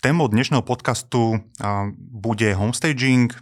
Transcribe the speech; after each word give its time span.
témou 0.00 0.32
dnešného 0.32 0.64
podcastu 0.64 1.44
bude 1.96 2.48
homestaging. 2.56 3.36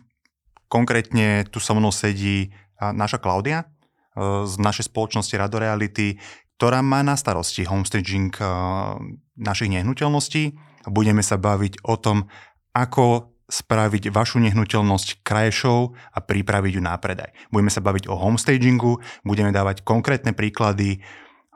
Konkrétne 0.67 1.47
tu 1.47 1.63
so 1.63 1.71
mnou 1.73 1.95
sedí 1.95 2.51
naša 2.83 3.23
Klaudia 3.23 3.71
z 4.19 4.55
našej 4.59 4.91
spoločnosti 4.91 5.39
Radoreality, 5.39 6.19
ktorá 6.59 6.83
má 6.83 7.07
na 7.07 7.15
starosti 7.15 7.63
homestaging 7.63 8.35
našich 9.39 9.71
nehnuteľností. 9.71 10.59
Budeme 10.91 11.23
sa 11.23 11.39
baviť 11.39 11.87
o 11.87 11.95
tom, 11.95 12.27
ako 12.75 13.39
spraviť 13.49 14.11
vašu 14.11 14.43
nehnuteľnosť 14.43 15.23
krajšou 15.23 15.95
a 15.95 16.19
pripraviť 16.21 16.73
ju 16.75 16.83
na 16.83 16.99
predaj. 16.99 17.33
Budeme 17.55 17.71
sa 17.71 17.81
baviť 17.81 18.11
o 18.11 18.19
homestagingu, 18.19 18.99
budeme 19.23 19.55
dávať 19.55 19.87
konkrétne 19.87 20.35
príklady 20.35 21.01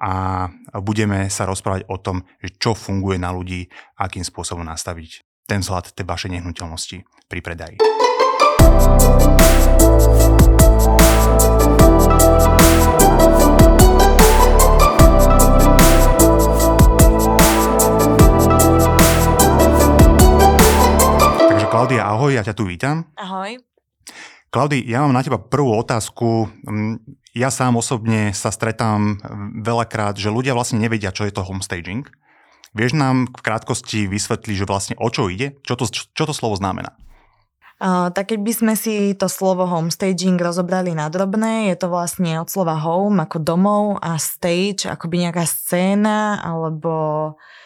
a 0.02 0.50
budeme 0.82 1.30
sa 1.30 1.46
rozprávať 1.46 1.86
o 1.86 1.96
tom, 2.02 2.26
čo 2.58 2.74
funguje 2.74 3.22
na 3.22 3.30
ľudí, 3.30 3.70
akým 3.94 4.26
spôsobom 4.26 4.66
nastaviť 4.66 5.22
ten 5.46 5.62
vzhľad 5.62 5.94
tej 5.94 6.02
vašej 6.02 6.30
nehnuteľnosti 6.34 7.06
pri 7.30 7.40
predaji. 7.40 7.78
Klaudia, 21.72 22.04
ahoj, 22.04 22.36
ja 22.36 22.44
ťa 22.44 22.52
tu 22.52 22.68
vítam. 22.68 23.00
Ahoj. 23.16 23.56
Klaudi, 24.52 24.84
ja 24.84 25.00
mám 25.00 25.16
na 25.16 25.24
teba 25.24 25.40
prvú 25.40 25.72
otázku. 25.80 26.44
Mm, 26.68 27.00
ja 27.32 27.48
sám 27.48 27.80
osobne 27.80 28.36
sa 28.36 28.52
stretám 28.52 29.16
veľakrát, 29.64 30.20
že 30.20 30.28
ľudia 30.28 30.52
vlastne 30.52 30.76
nevedia, 30.76 31.08
čo 31.08 31.24
je 31.24 31.32
to 31.32 31.40
homestaging. 31.40 32.04
Vieš 32.76 32.92
nám 32.92 33.32
v 33.32 33.40
krátkosti 33.40 34.04
vysvetliť, 34.12 34.56
že 34.60 34.68
vlastne 34.68 34.94
o 35.00 35.08
čo 35.08 35.32
ide? 35.32 35.56
Čo 35.64 35.80
to, 35.80 35.88
čo 35.88 36.24
to 36.28 36.36
slovo 36.36 36.60
znamená? 36.60 36.92
Uh, 37.80 38.12
tak 38.12 38.36
keď 38.36 38.40
by 38.44 38.52
sme 38.52 38.74
si 38.76 39.16
to 39.16 39.26
slovo 39.26 39.64
homestaging 39.64 40.36
rozobrali 40.36 40.92
na 40.92 41.08
drobné, 41.08 41.72
je 41.72 41.76
to 41.80 41.88
vlastne 41.88 42.36
od 42.36 42.52
slova 42.52 42.76
home 42.76 43.24
ako 43.24 43.40
domov 43.40 44.04
a 44.04 44.20
stage 44.20 44.84
ako 44.84 45.08
by 45.08 45.16
nejaká 45.26 45.48
scéna 45.48 46.44
alebo 46.44 46.92
Eh, 47.34 47.61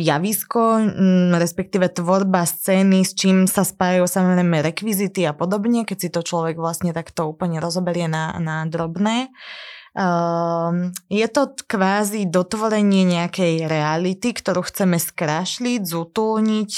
javisko, 0.00 0.80
mm, 0.80 1.36
respektíve 1.36 1.92
tvorba 1.92 2.48
scény, 2.48 3.04
s 3.04 3.12
čím 3.12 3.44
sa 3.44 3.68
spájajú 3.68 4.08
samozrejme 4.08 4.64
rekvizity 4.64 5.28
a 5.28 5.36
podobne, 5.36 5.84
keď 5.84 5.98
si 6.00 6.08
to 6.08 6.24
človek 6.24 6.56
vlastne 6.56 6.96
takto 6.96 7.28
úplne 7.28 7.60
rozoberie 7.60 8.08
na, 8.08 8.32
na 8.40 8.64
drobné. 8.64 9.28
Uh, 9.98 10.94
je 11.10 11.26
to 11.26 11.58
kvázi 11.66 12.28
dotvorenie 12.30 13.02
nejakej 13.02 13.66
reality, 13.66 14.30
ktorú 14.30 14.62
chceme 14.62 14.94
skrášliť, 14.94 15.80
zutulniť, 15.82 16.70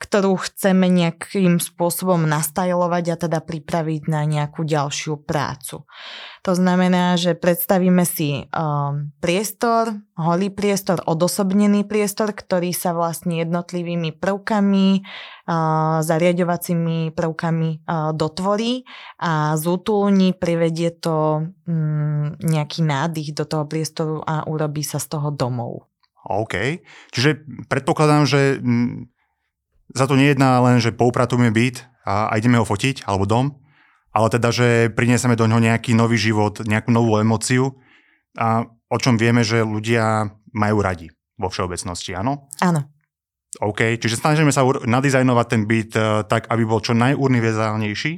ktorú 0.00 0.40
chceme 0.40 0.88
nejakým 0.88 1.60
spôsobom 1.60 2.24
nastajlovať 2.24 3.04
a 3.12 3.16
teda 3.20 3.38
pripraviť 3.44 4.08
na 4.08 4.24
nejakú 4.24 4.64
ďalšiu 4.64 5.20
prácu. 5.28 5.84
To 6.40 6.52
znamená, 6.56 7.20
že 7.20 7.36
predstavíme 7.36 8.08
si 8.08 8.48
um, 8.48 9.12
priestor, 9.20 10.00
holý 10.16 10.48
priestor, 10.48 11.04
odosobnený 11.04 11.84
priestor, 11.84 12.32
ktorý 12.32 12.72
sa 12.72 12.96
vlastne 12.96 13.44
jednotlivými 13.44 14.16
prvkami, 14.16 15.04
uh, 15.04 16.00
zariadovacími 16.00 17.12
prvkami 17.12 17.84
uh, 17.84 18.16
dotvorí 18.16 18.88
a 19.20 19.52
zútulní, 19.60 20.32
privedie 20.32 20.96
to 20.96 21.44
um, 21.68 22.32
nejaký 22.40 22.88
nádych 22.88 23.36
do 23.36 23.44
toho 23.44 23.68
priestoru 23.68 24.24
a 24.24 24.48
urobí 24.48 24.80
sa 24.80 24.96
z 24.96 25.12
toho 25.12 25.28
domov. 25.28 25.92
OK. 26.24 26.84
Čiže 27.16 27.44
predpokladám, 27.68 28.28
že 28.28 28.60
za 29.94 30.06
to 30.06 30.14
nejedná 30.14 30.60
len, 30.62 30.78
že 30.78 30.94
poupratujeme 30.94 31.50
byt 31.50 31.86
a, 32.06 32.30
a 32.30 32.32
ideme 32.38 32.58
ho 32.58 32.66
fotiť, 32.66 33.04
alebo 33.06 33.26
dom, 33.26 33.46
ale 34.10 34.26
teda, 34.30 34.50
že 34.50 34.90
prinieseme 34.90 35.38
do 35.38 35.46
ňoho 35.46 35.62
nejaký 35.62 35.94
nový 35.94 36.18
život, 36.18 36.62
nejakú 36.66 36.90
novú 36.90 37.18
emociu, 37.18 37.78
a 38.38 38.62
o 38.66 38.96
čom 38.98 39.18
vieme, 39.18 39.42
že 39.42 39.66
ľudia 39.66 40.30
majú 40.54 40.82
radi 40.82 41.10
vo 41.38 41.50
všeobecnosti, 41.50 42.14
áno? 42.14 42.50
Áno. 42.62 42.86
OK, 43.58 43.98
čiže 43.98 44.22
snažíme 44.22 44.54
sa 44.54 44.62
nadizajnovať 44.62 45.46
ten 45.50 45.62
byt 45.66 45.92
uh, 45.98 46.22
tak, 46.22 46.46
aby 46.46 46.62
bol 46.62 46.78
čo 46.78 46.94
najuniverzálnejší 46.94 48.12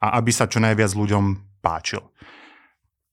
a 0.00 0.16
aby 0.16 0.30
sa 0.32 0.48
čo 0.48 0.64
najviac 0.64 0.96
ľuďom 0.96 1.24
páčil. 1.60 2.00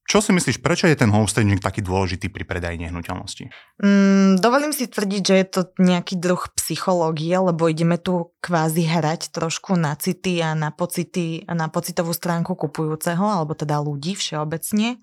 Čo 0.04 0.20
si 0.20 0.36
myslíš, 0.36 0.60
prečo 0.60 0.84
je 0.84 1.00
ten 1.00 1.08
homestaging 1.08 1.64
taký 1.64 1.80
dôležitý 1.80 2.28
pri 2.28 2.44
predaji 2.44 2.76
nehnuteľnosti? 2.76 3.48
Mm, 3.80 4.36
dovolím 4.36 4.76
si 4.76 4.84
tvrdiť, 4.84 5.22
že 5.24 5.34
je 5.40 5.46
to 5.48 5.60
nejaký 5.80 6.20
druh 6.20 6.44
psychológie, 6.60 7.32
lebo 7.40 7.72
ideme 7.72 7.96
tu 7.96 8.36
kvázi 8.44 8.84
hrať 8.84 9.32
trošku 9.32 9.80
na 9.80 9.96
city 9.96 10.44
a 10.44 10.52
na 10.52 10.68
pocity, 10.76 11.48
na 11.48 11.72
pocitovú 11.72 12.12
stránku 12.12 12.52
kupujúceho, 12.52 13.24
alebo 13.24 13.56
teda 13.56 13.80
ľudí 13.80 14.12
všeobecne. 14.12 15.00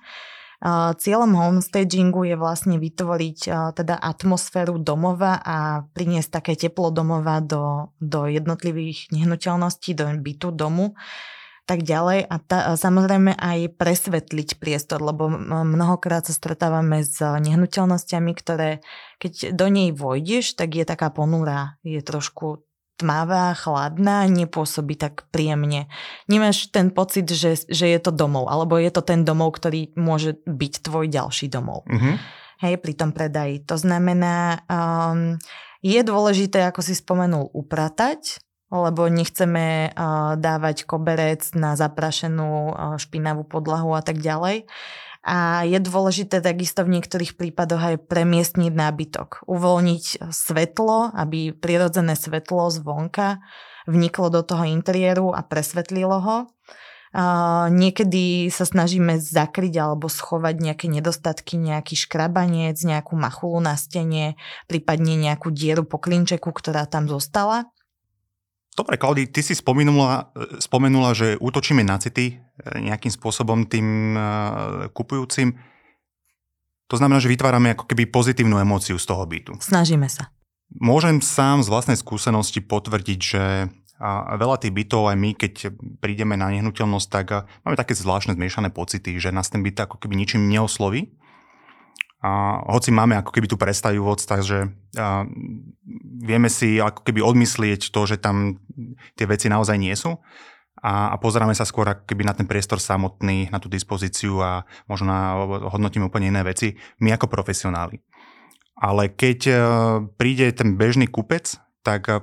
Cieľom 1.01 1.33
homestagingu 1.33 2.21
je 2.21 2.37
vlastne 2.37 2.77
vytvoriť 2.77 3.73
teda 3.73 3.97
atmosféru 3.97 4.77
domova 4.77 5.41
a 5.41 5.81
priniesť 5.81 6.29
také 6.29 6.53
teplo 6.53 6.93
domova 6.93 7.41
do, 7.41 7.89
do 7.97 8.29
jednotlivých 8.29 9.09
nehnuteľností, 9.09 9.97
do 9.97 10.05
bytu 10.21 10.53
domu 10.53 10.93
tak 11.71 11.87
ďalej 11.87 12.27
a, 12.27 12.35
a 12.35 12.75
samozrejme 12.75 13.31
aj 13.39 13.79
presvetliť 13.79 14.59
priestor, 14.59 14.99
lebo 14.99 15.31
mnohokrát 15.63 16.27
sa 16.27 16.35
stretávame 16.35 17.07
s 17.07 17.15
nehnuteľnosťami, 17.23 18.31
ktoré 18.35 18.83
keď 19.23 19.55
do 19.55 19.71
nej 19.71 19.95
vojdeš, 19.95 20.59
tak 20.59 20.75
je 20.75 20.83
taká 20.83 21.07
ponúra, 21.15 21.79
je 21.79 22.03
trošku 22.03 22.67
tmavá, 22.99 23.55
chladná, 23.55 24.27
nepôsobí 24.27 24.99
tak 24.99 25.31
príjemne. 25.31 25.87
Nemáš 26.27 26.67
ten 26.75 26.91
pocit, 26.91 27.31
že, 27.31 27.55
že 27.71 27.87
je 27.87 27.99
to 28.03 28.11
domov, 28.11 28.51
alebo 28.51 28.75
je 28.75 28.91
to 28.91 28.99
ten 28.99 29.23
domov, 29.23 29.55
ktorý 29.55 29.95
môže 29.95 30.43
byť 30.43 30.73
tvoj 30.83 31.07
ďalší 31.07 31.47
domov. 31.47 31.87
Mm-hmm. 31.87 32.15
Hej, 32.67 32.75
pri 32.77 32.93
tom 32.93 33.09
predaji. 33.15 33.63
To 33.65 33.79
znamená, 33.79 34.67
um, 34.67 35.39
je 35.81 35.97
dôležité, 36.03 36.67
ako 36.67 36.85
si 36.85 36.93
spomenul, 36.93 37.49
upratať, 37.55 38.37
lebo 38.71 39.11
nechceme 39.11 39.91
dávať 40.39 40.87
koberec 40.87 41.43
na 41.53 41.75
zaprašenú 41.75 42.73
špinavú 42.97 43.43
podlahu 43.43 43.93
a 43.93 44.01
tak 44.01 44.23
ďalej. 44.23 44.65
A 45.21 45.69
je 45.69 45.77
dôležité 45.77 46.41
takisto 46.41 46.81
v 46.81 46.97
niektorých 46.97 47.37
prípadoch 47.37 47.93
aj 47.93 48.09
premiestniť 48.09 48.73
nábytok. 48.73 49.45
Uvoľniť 49.45 50.33
svetlo, 50.33 51.13
aby 51.13 51.53
prirodzené 51.53 52.17
svetlo 52.17 52.73
zvonka 52.73 53.37
vniklo 53.85 54.33
do 54.33 54.41
toho 54.41 54.65
interiéru 54.65 55.29
a 55.29 55.45
presvetlilo 55.45 56.17
ho. 56.25 56.37
Niekedy 57.69 58.47
sa 58.49 58.63
snažíme 58.63 59.19
zakryť 59.19 59.83
alebo 59.83 60.07
schovať 60.07 60.55
nejaké 60.57 60.87
nedostatky, 60.87 61.59
nejaký 61.59 61.99
škrabanec, 61.99 62.79
nejakú 62.79 63.19
machulu 63.19 63.59
na 63.59 63.75
stene, 63.75 64.39
prípadne 64.71 65.19
nejakú 65.19 65.51
dieru 65.51 65.83
po 65.83 65.99
klinčeku, 65.99 66.49
ktorá 66.55 66.87
tam 66.87 67.11
zostala. 67.11 67.67
Dobre, 68.71 68.95
Klaudí, 68.95 69.27
ty 69.27 69.43
si 69.43 69.51
spomenula, 69.51 70.31
spomenula, 70.63 71.11
že 71.11 71.35
útočíme 71.43 71.83
na 71.83 71.99
city 71.99 72.39
e, 72.39 72.79
nejakým 72.79 73.11
spôsobom 73.11 73.67
tým 73.67 74.15
e, 74.15 74.21
kupujúcim. 74.95 75.59
To 76.87 76.95
znamená, 76.95 77.19
že 77.19 77.27
vytvárame 77.27 77.75
ako 77.75 77.83
keby 77.87 78.07
pozitívnu 78.07 78.55
emóciu 78.59 78.95
z 78.95 79.05
toho 79.07 79.27
bytu. 79.27 79.59
Snažíme 79.59 80.07
sa. 80.07 80.31
Môžem 80.71 81.19
sám 81.19 81.63
z 81.63 81.67
vlastnej 81.67 81.99
skúsenosti 81.99 82.63
potvrdiť, 82.63 83.19
že 83.19 83.43
a 84.01 84.33
veľa 84.33 84.57
tých 84.57 84.73
bytov, 84.73 85.13
aj 85.13 85.17
my, 85.19 85.29
keď 85.37 85.53
prídeme 86.01 86.33
na 86.33 86.49
nehnuteľnosť, 86.49 87.07
tak 87.13 87.45
máme 87.61 87.77
také 87.77 87.93
zvláštne 87.93 88.33
zmiešané 88.33 88.73
pocity, 88.73 89.21
že 89.21 89.29
nás 89.29 89.53
ten 89.53 89.61
byt 89.61 89.77
ako 89.77 90.01
keby 90.01 90.17
ničím 90.17 90.49
neosloví. 90.49 91.13
A 92.21 92.61
hoci 92.69 92.93
máme 92.93 93.17
ako 93.17 93.33
keby 93.33 93.49
tú 93.49 93.57
predstavivosť, 93.57 94.23
takže 94.29 94.57
a, 94.97 95.25
vieme 96.21 96.53
si 96.53 96.77
ako 96.77 97.01
keby 97.01 97.25
odmyslieť 97.25 97.89
to, 97.89 98.01
že 98.05 98.21
tam 98.21 98.61
tie 99.17 99.25
veci 99.25 99.49
naozaj 99.49 99.77
nie 99.81 99.93
sú 99.97 100.21
a, 100.81 101.13
a 101.13 101.15
pozeráme 101.17 101.57
sa 101.57 101.65
skôr 101.65 101.89
ako 101.89 102.05
keby 102.05 102.25
na 102.25 102.37
ten 102.37 102.45
priestor 102.45 102.77
samotný, 102.77 103.49
na 103.49 103.57
tú 103.57 103.69
dispozíciu 103.69 104.37
a 104.37 104.65
možno 104.85 105.09
hodnotíme 105.73 106.09
úplne 106.09 106.29
iné 106.29 106.41
veci, 106.45 106.77
my 107.01 107.17
ako 107.17 107.25
profesionáli. 107.25 108.01
Ale 108.77 109.09
keď 109.09 109.39
a, 109.49 109.53
príde 110.13 110.53
ten 110.53 110.77
bežný 110.77 111.09
kupec, 111.09 111.57
tak 111.81 112.05
a, 112.05 112.21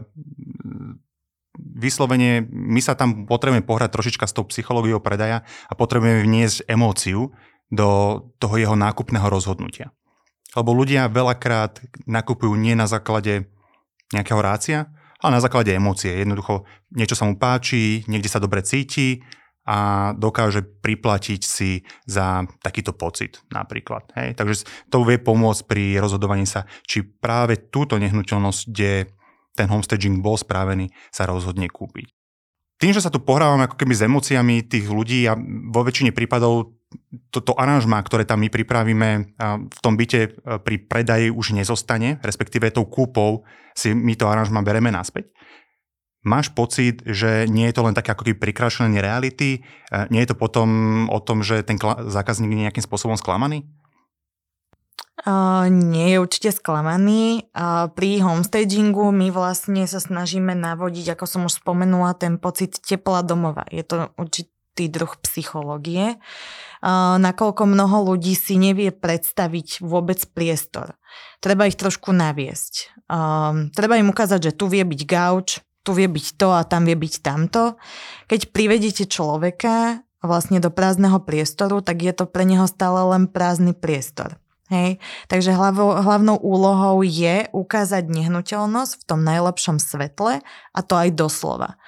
vyslovene 1.58 2.46
my 2.50 2.78
sa 2.78 2.94
tam 2.94 3.26
potrebujeme 3.26 3.67
pohrať 3.67 3.90
trošička 3.94 4.26
s 4.31 4.34
tou 4.34 4.46
psychológiou 4.46 5.02
predaja 5.02 5.43
a 5.67 5.73
potrebujeme 5.75 6.23
vniesť 6.23 6.67
emóciu 6.70 7.34
do 7.69 8.20
toho 8.41 8.55
jeho 8.56 8.76
nákupného 8.76 9.29
rozhodnutia. 9.29 9.93
Lebo 10.56 10.73
ľudia 10.73 11.12
veľakrát 11.12 11.85
nakupujú 12.09 12.56
nie 12.56 12.73
na 12.73 12.88
základe 12.88 13.53
nejakého 14.12 14.41
rácia, 14.41 14.88
ale 15.20 15.37
na 15.37 15.44
základe 15.44 15.75
emócie. 15.75 16.15
Jednoducho 16.15 16.65
niečo 16.94 17.19
sa 17.19 17.29
mu 17.29 17.37
páči, 17.37 18.06
niekde 18.09 18.32
sa 18.32 18.41
dobre 18.41 18.65
cíti 18.65 19.20
a 19.69 20.11
dokáže 20.17 20.65
priplatiť 20.65 21.41
si 21.44 21.85
za 22.09 22.49
takýto 22.65 22.97
pocit 22.97 23.44
napríklad. 23.53 24.09
Hej? 24.17 24.32
Takže 24.41 24.64
to 24.88 25.05
vie 25.05 25.21
pomôcť 25.21 25.62
pri 25.69 25.85
rozhodovaní 26.00 26.49
sa, 26.49 26.64
či 26.88 27.05
práve 27.05 27.69
túto 27.69 28.00
nehnuteľnosť, 28.00 28.61
kde 28.73 29.12
ten 29.53 29.69
homestaging 29.69 30.25
bol 30.25 30.41
spravený, 30.41 30.88
sa 31.12 31.29
rozhodne 31.29 31.69
kúpiť. 31.69 32.09
Tým, 32.79 32.94
že 32.94 33.03
sa 33.03 33.11
tu 33.11 33.19
pohrávame 33.19 33.67
ako 33.67 33.75
keby 33.75 33.91
s 33.91 34.06
emóciami 34.06 34.62
tých 34.64 34.87
ľudí 34.87 35.26
a 35.26 35.35
vo 35.69 35.82
väčšine 35.82 36.14
prípadov 36.14 36.77
toto 37.29 37.52
aranžma, 37.56 38.00
ktoré 38.00 38.25
tam 38.25 38.40
my 38.40 38.49
pripravíme 38.49 39.37
v 39.69 39.79
tom 39.85 40.00
byte 40.00 40.20
e, 40.25 40.29
pri 40.61 40.76
predaji 40.81 41.29
už 41.29 41.52
nezostane, 41.52 42.17
respektíve 42.25 42.73
tou 42.73 42.88
kúpou 42.88 43.44
si 43.76 43.93
my 43.93 44.17
to 44.17 44.29
aranžma 44.29 44.64
bereme 44.64 44.88
naspäť. 44.88 45.29
Máš 46.25 46.50
pocit, 46.50 47.05
že 47.06 47.46
nie 47.46 47.70
je 47.70 47.75
to 47.79 47.87
len 47.87 47.94
také 47.94 48.12
ako 48.12 48.26
keby 48.26 48.40
prikrašlenie 48.40 49.05
reality? 49.05 49.61
E, 49.61 50.08
nie 50.08 50.25
je 50.25 50.32
to 50.32 50.37
potom 50.40 50.69
o 51.12 51.20
tom, 51.20 51.44
že 51.44 51.61
ten 51.61 51.76
zákazník 52.08 52.50
je 52.52 52.64
nejakým 52.69 52.85
spôsobom 52.85 53.20
sklamaný? 53.20 53.69
Uh, 55.26 55.67
nie 55.67 56.14
je 56.14 56.23
určite 56.23 56.55
sklamaný. 56.62 57.50
Uh, 57.50 57.90
pri 57.90 58.23
homestagingu 58.23 59.11
my 59.11 59.35
vlastne 59.35 59.82
sa 59.90 59.99
snažíme 59.99 60.55
navodiť, 60.55 61.19
ako 61.19 61.25
som 61.26 61.43
už 61.50 61.58
spomenula, 61.58 62.14
ten 62.14 62.38
pocit 62.38 62.79
tepla 62.79 63.26
domova. 63.26 63.67
Je 63.67 63.82
to 63.82 64.14
určitý 64.78 64.94
druh 64.94 65.10
psychológie, 65.26 66.22
nakoľko 67.19 67.66
mnoho 67.66 68.14
ľudí 68.14 68.38
si 68.38 68.54
nevie 68.54 68.94
predstaviť 68.94 69.82
vôbec 69.82 70.22
priestor. 70.30 70.94
Treba 71.42 71.66
ich 71.66 71.75
trošku 71.75 72.14
naviesť. 72.14 72.94
Treba 73.75 73.98
im 73.98 74.14
ukázať, 74.14 74.38
že 74.38 74.52
tu 74.54 74.70
vie 74.70 74.86
byť 74.86 75.02
gauč, 75.02 75.58
tu 75.82 75.90
vie 75.98 76.06
byť 76.06 76.26
to 76.38 76.54
a 76.54 76.62
tam 76.62 76.86
vie 76.86 76.94
byť 76.94 77.14
tamto. 77.19 77.75
Keď 78.30 78.54
privedete 78.54 79.10
človeka 79.10 80.06
vlastne 80.22 80.62
do 80.62 80.70
prázdneho 80.70 81.19
priestoru, 81.26 81.82
tak 81.82 82.06
je 82.06 82.14
to 82.14 82.30
pre 82.30 82.46
neho 82.46 82.70
stále 82.70 83.02
len 83.19 83.26
prázdny 83.26 83.75
priestor. 83.75 84.38
Hej. 84.69 85.00
Takže 85.32 85.56
hlavou, 85.56 85.97
hlavnou 85.97 86.37
úlohou 86.37 87.00
je 87.00 87.49
ukázať 87.56 88.05
nehnuteľnosť 88.05 89.00
v 89.00 89.06
tom 89.09 89.25
najlepšom 89.25 89.81
svetle 89.81 90.44
a 90.44 90.81
to 90.85 90.94
aj 90.94 91.17
doslova. 91.17 91.81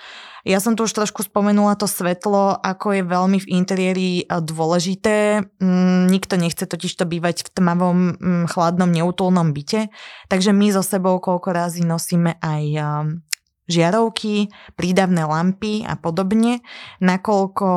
Ja 0.49 0.57
som 0.57 0.73
tu 0.73 0.89
už 0.89 0.97
trošku 0.97 1.21
spomenula 1.21 1.77
to 1.77 1.85
svetlo, 1.85 2.57
ako 2.57 2.97
je 2.97 3.03
veľmi 3.05 3.39
v 3.45 3.51
interiéri 3.53 4.11
dôležité. 4.25 5.45
Mm, 5.61 6.09
nikto 6.09 6.41
nechce 6.41 6.65
totiž 6.65 6.97
to 6.97 7.05
bývať 7.05 7.45
v 7.45 7.61
tmavom, 7.61 7.99
mm, 8.17 8.45
chladnom, 8.49 8.89
neutulnom 8.89 9.53
byte. 9.53 9.93
Takže 10.33 10.57
my 10.57 10.73
so 10.73 10.81
sebou 10.81 11.21
koľko 11.21 11.53
razy 11.53 11.85
nosíme 11.85 12.41
aj 12.41 12.65
žiarovky, 13.71 14.51
prídavné 14.75 15.23
lampy 15.25 15.87
a 15.87 15.95
podobne, 15.95 16.61
nakoľko 16.99 17.71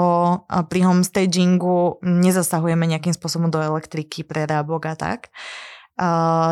pri 0.67 0.79
homestagingu 0.83 2.01
nezasahujeme 2.01 2.89
nejakým 2.89 3.13
spôsobom 3.13 3.53
do 3.53 3.61
elektriky, 3.61 4.25
prerábok 4.25 4.89
a 4.89 4.95
tak. 4.97 5.29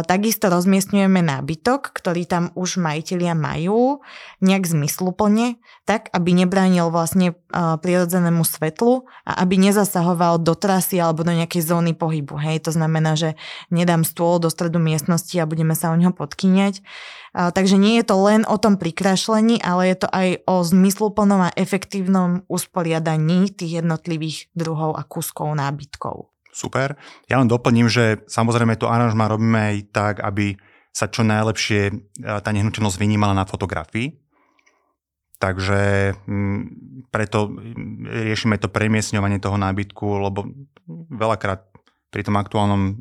Takisto 0.06 0.54
rozmiestňujeme 0.54 1.26
nábytok, 1.26 1.90
ktorý 1.98 2.30
tam 2.30 2.54
už 2.54 2.78
majiteľia 2.78 3.34
majú, 3.34 4.06
nejak 4.38 4.70
zmysluplne, 4.70 5.58
tak, 5.82 6.14
aby 6.14 6.38
nebránil 6.38 6.94
vlastne 6.94 7.34
uh, 7.34 7.82
prirodzenému 7.82 8.46
svetlu 8.46 9.10
a 9.26 9.42
aby 9.42 9.58
nezasahoval 9.58 10.38
do 10.46 10.54
trasy 10.54 11.02
alebo 11.02 11.26
do 11.26 11.34
nejakej 11.34 11.66
zóny 11.66 11.98
pohybu. 11.98 12.38
Hej, 12.38 12.70
to 12.70 12.72
znamená, 12.72 13.18
že 13.18 13.34
nedám 13.74 14.06
stôl 14.06 14.38
do 14.38 14.54
stredu 14.54 14.78
miestnosti 14.78 15.34
a 15.42 15.50
budeme 15.50 15.74
sa 15.74 15.90
o 15.90 15.98
neho 15.98 16.14
podkyňať. 16.14 16.86
Uh, 17.34 17.50
takže 17.50 17.82
nie 17.82 17.98
je 17.98 18.06
to 18.06 18.22
len 18.22 18.46
o 18.46 18.62
tom 18.62 18.78
prikrašlení, 18.78 19.58
ale 19.66 19.90
je 19.90 20.06
to 20.06 20.08
aj 20.14 20.46
o 20.46 20.62
zmysluplnom 20.62 21.50
a 21.50 21.56
efektívnom 21.58 22.46
usporiadaní 22.46 23.50
tých 23.50 23.82
jednotlivých 23.82 24.54
druhov 24.54 24.96
a 24.96 25.02
kuskov 25.02 25.50
nábytkov. 25.58 26.31
Super. 26.52 27.00
Ja 27.32 27.40
len 27.40 27.48
doplním, 27.48 27.88
že 27.88 28.20
samozrejme 28.28 28.76
to 28.76 28.92
aranžma 28.92 29.32
robíme 29.32 29.60
aj 29.72 29.78
tak, 29.96 30.16
aby 30.20 30.60
sa 30.92 31.08
čo 31.08 31.24
najlepšie 31.24 31.82
e, 31.88 31.94
tá 32.44 32.52
nehnuteľnosť 32.52 33.00
vynímala 33.00 33.32
na 33.32 33.48
fotografii. 33.48 34.20
Takže 35.40 36.14
m, 36.28 36.68
preto 37.08 37.50
riešime 38.04 38.60
to 38.60 38.68
premiesňovanie 38.68 39.40
toho 39.40 39.56
nábytku, 39.56 40.06
lebo 40.28 40.44
veľakrát 41.16 41.72
pri 42.12 42.28
tom 42.28 42.36
aktuálnom, 42.36 43.00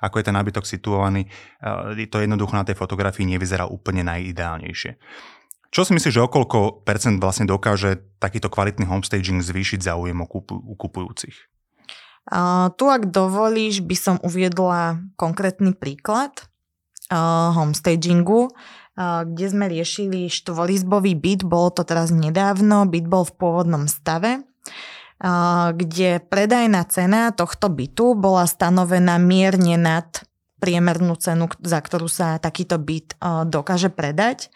ako 0.00 0.14
je 0.16 0.24
ten 0.24 0.32
nábytok 0.32 0.64
situovaný, 0.64 1.28
e, 1.60 2.08
to 2.08 2.24
jednoducho 2.24 2.56
na 2.56 2.64
tej 2.64 2.80
fotografii 2.80 3.28
nevyzerá 3.28 3.68
úplne 3.68 4.00
najideálnejšie. 4.08 4.96
Čo 5.68 5.84
si 5.84 5.92
myslíš, 5.92 6.16
že 6.16 6.24
okolko 6.24 6.80
percent 6.80 7.20
vlastne 7.20 7.44
dokáže 7.44 8.00
takýto 8.16 8.48
kvalitný 8.48 8.88
homestaging 8.88 9.44
zvýšiť 9.44 9.84
záujem 9.84 10.16
u 10.24 10.74
kupujúcich? 10.80 11.36
Tu, 12.76 12.84
ak 12.84 13.02
dovolíš, 13.08 13.80
by 13.80 13.96
som 13.96 14.16
uviedla 14.20 15.00
konkrétny 15.16 15.72
príklad 15.72 16.36
uh, 17.08 17.56
homestagingu, 17.56 18.52
uh, 18.52 19.22
kde 19.24 19.46
sme 19.48 19.70
riešili 19.70 20.26
štvorizbový 20.26 21.14
byt, 21.14 21.46
bolo 21.46 21.70
to 21.70 21.86
teraz 21.86 22.10
nedávno, 22.10 22.84
byt 22.90 23.06
bol 23.06 23.22
v 23.22 23.32
pôvodnom 23.38 23.86
stave, 23.86 24.42
kde 25.74 26.22
predajná 26.30 26.86
cena 26.86 27.34
tohto 27.34 27.66
bytu 27.66 28.14
bola 28.14 28.46
stanovená 28.46 29.18
mierne 29.18 29.74
nad 29.74 30.06
priemernú 30.62 31.18
cenu, 31.18 31.50
za 31.58 31.82
ktorú 31.82 32.06
sa 32.06 32.38
takýto 32.38 32.78
byt 32.78 33.18
dokáže 33.50 33.90
predať. 33.90 34.46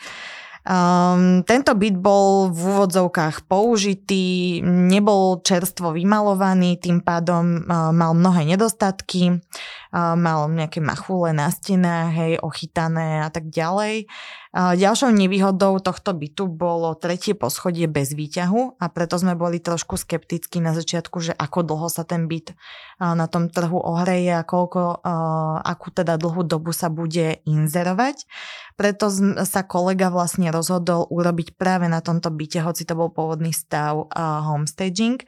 Um, 0.62 1.42
tento 1.42 1.74
byt 1.74 1.98
bol 1.98 2.46
v 2.54 2.60
úvodzovkách 2.70 3.50
použitý, 3.50 4.62
nebol 4.62 5.42
čerstvo 5.42 5.90
vymalovaný, 5.90 6.78
tým 6.78 7.02
pádom 7.02 7.66
uh, 7.66 7.90
mal 7.90 8.14
mnohé 8.14 8.46
nedostatky, 8.46 9.42
mal 9.92 10.48
nejaké 10.48 10.80
machule 10.80 11.36
na 11.36 11.52
stenách, 11.52 12.16
hej, 12.16 12.32
ochytané 12.40 13.22
a 13.22 13.28
tak 13.28 13.52
ďalej. 13.52 14.08
Ďalšou 14.52 15.12
nevýhodou 15.16 15.80
tohto 15.80 16.12
bytu 16.12 16.44
bolo 16.44 16.92
tretie 16.96 17.32
poschodie 17.32 17.88
bez 17.88 18.12
výťahu 18.12 18.80
a 18.80 18.84
preto 18.92 19.16
sme 19.16 19.32
boli 19.32 19.60
trošku 19.64 19.96
skeptickí 19.96 20.60
na 20.60 20.76
začiatku, 20.76 21.24
že 21.24 21.32
ako 21.32 21.64
dlho 21.64 21.88
sa 21.88 22.04
ten 22.04 22.28
byt 22.28 22.52
na 23.00 23.24
tom 23.32 23.48
trhu 23.48 23.80
ohreje 23.80 24.32
a 24.36 24.44
koľko, 24.44 25.04
akú 25.64 25.88
teda 25.92 26.20
dlhú 26.20 26.44
dobu 26.44 26.76
sa 26.76 26.92
bude 26.92 27.40
inzerovať. 27.48 28.28
Preto 28.76 29.08
sa 29.44 29.64
kolega 29.64 30.12
vlastne 30.12 30.52
rozhodol 30.52 31.08
urobiť 31.08 31.56
práve 31.56 31.88
na 31.88 32.04
tomto 32.04 32.28
byte, 32.28 32.60
hoci 32.60 32.84
to 32.84 32.92
bol 32.92 33.08
pôvodný 33.08 33.56
stav 33.56 34.08
homestaging, 34.48 35.24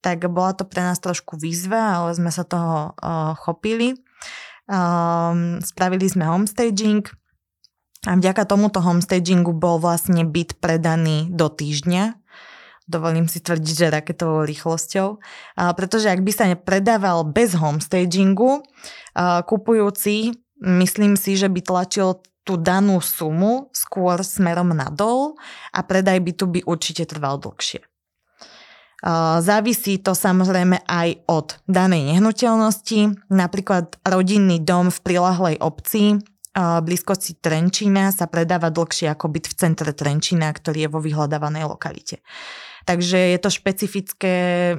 tak 0.00 0.24
bola 0.32 0.56
to 0.56 0.64
pre 0.64 0.80
nás 0.80 1.00
trošku 1.00 1.36
výzva, 1.36 2.00
ale 2.00 2.16
sme 2.16 2.32
sa 2.32 2.44
toho 2.44 2.96
chopili. 3.40 4.00
spravili 5.60 6.06
sme 6.06 6.24
homestaging, 6.30 7.02
a 8.08 8.16
vďaka 8.16 8.48
tomuto 8.48 8.80
homestagingu 8.80 9.52
bol 9.52 9.76
vlastne 9.76 10.24
byt 10.24 10.56
predaný 10.56 11.28
do 11.28 11.52
týždňa. 11.52 12.16
Dovolím 12.88 13.28
si 13.28 13.44
tvrdiť, 13.44 13.74
že 13.76 13.92
raketovou 13.92 14.48
rýchlosťou. 14.48 15.20
A 15.60 15.76
pretože 15.76 16.08
ak 16.08 16.24
by 16.24 16.32
sa 16.32 16.48
predával 16.56 17.28
bez 17.28 17.52
homestagingu, 17.52 18.64
a 19.12 19.44
kupujúci, 19.44 20.32
myslím 20.64 21.20
si, 21.20 21.36
že 21.36 21.52
by 21.52 21.60
tlačil 21.60 22.24
tú 22.40 22.56
danú 22.56 23.04
sumu 23.04 23.68
skôr 23.76 24.24
smerom 24.24 24.72
nadol 24.72 25.36
a 25.76 25.84
predaj 25.84 26.24
bytu 26.24 26.48
by 26.48 26.60
určite 26.64 27.04
trval 27.04 27.36
dlhšie. 27.36 27.84
Závisí 29.40 29.96
to 30.00 30.12
samozrejme 30.12 30.84
aj 30.84 31.08
od 31.24 31.56
danej 31.64 32.12
nehnuteľnosti. 32.12 33.32
Napríklad 33.32 33.96
rodinný 34.04 34.60
dom 34.60 34.92
v 34.92 35.00
prilahlej 35.00 35.56
obci 35.60 36.20
blízkosti 36.58 37.38
Trenčína 37.38 38.10
sa 38.10 38.26
predáva 38.26 38.74
dlhšie 38.74 39.06
ako 39.08 39.30
byt 39.30 39.46
v 39.48 39.54
centre 39.54 39.92
Trenčína, 39.94 40.50
ktorý 40.50 40.84
je 40.84 40.92
vo 40.92 40.98
vyhľadávanej 40.98 41.64
lokalite. 41.64 42.20
Takže 42.84 43.16
je 43.36 43.38
to 43.38 43.50
špecifické, 43.54 44.34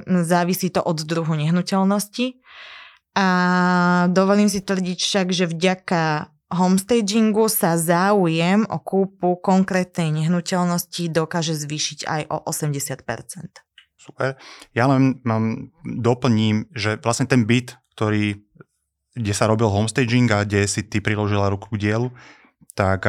závisí 0.06 0.68
to 0.68 0.84
od 0.84 1.00
druhu 1.00 1.32
nehnuteľnosti. 1.32 2.38
A 3.16 3.26
dovolím 4.12 4.52
si 4.52 4.60
tvrdiť 4.60 4.98
však, 5.00 5.26
že 5.32 5.48
vďaka 5.48 6.28
homestagingu 6.52 7.48
sa 7.48 7.80
záujem 7.80 8.68
o 8.68 8.76
kúpu 8.76 9.40
konkrétnej 9.40 10.12
nehnuteľnosti 10.12 11.08
dokáže 11.08 11.56
zvýšiť 11.56 12.04
aj 12.04 12.22
o 12.28 12.36
80%. 12.44 13.71
Super. 14.02 14.34
Ja 14.74 14.90
len 14.90 15.22
mám, 15.22 15.70
doplním, 15.86 16.66
že 16.74 16.98
vlastne 16.98 17.30
ten 17.30 17.46
byt, 17.46 17.78
ktorý 17.94 18.42
kde 19.12 19.32
sa 19.36 19.44
robil 19.44 19.68
homestaging 19.68 20.24
a 20.32 20.42
kde 20.42 20.64
si 20.64 20.82
ty 20.88 21.04
priložila 21.04 21.52
ruku 21.52 21.68
k 21.76 21.84
dielu, 21.84 22.08
tak 22.72 23.04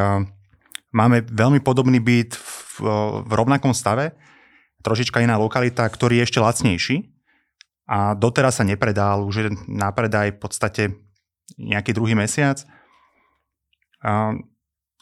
máme 0.92 1.24
veľmi 1.32 1.64
podobný 1.64 2.04
byt 2.04 2.36
v, 2.36 2.84
v 3.24 3.32
rovnakom 3.32 3.72
stave, 3.72 4.12
trošička 4.84 5.24
iná 5.24 5.40
lokalita, 5.40 5.88
ktorý 5.88 6.20
je 6.20 6.26
ešte 6.28 6.44
lacnejší 6.44 6.98
a 7.88 8.20
doteraz 8.20 8.60
sa 8.60 8.68
nepredal, 8.68 9.24
už 9.24 9.36
je 9.40 9.48
na 9.72 9.96
predaj 9.96 10.36
v 10.36 10.40
podstate 10.44 10.84
nejaký 11.56 11.96
druhý 11.96 12.20
mesiac. 12.20 12.60
A 14.04 14.36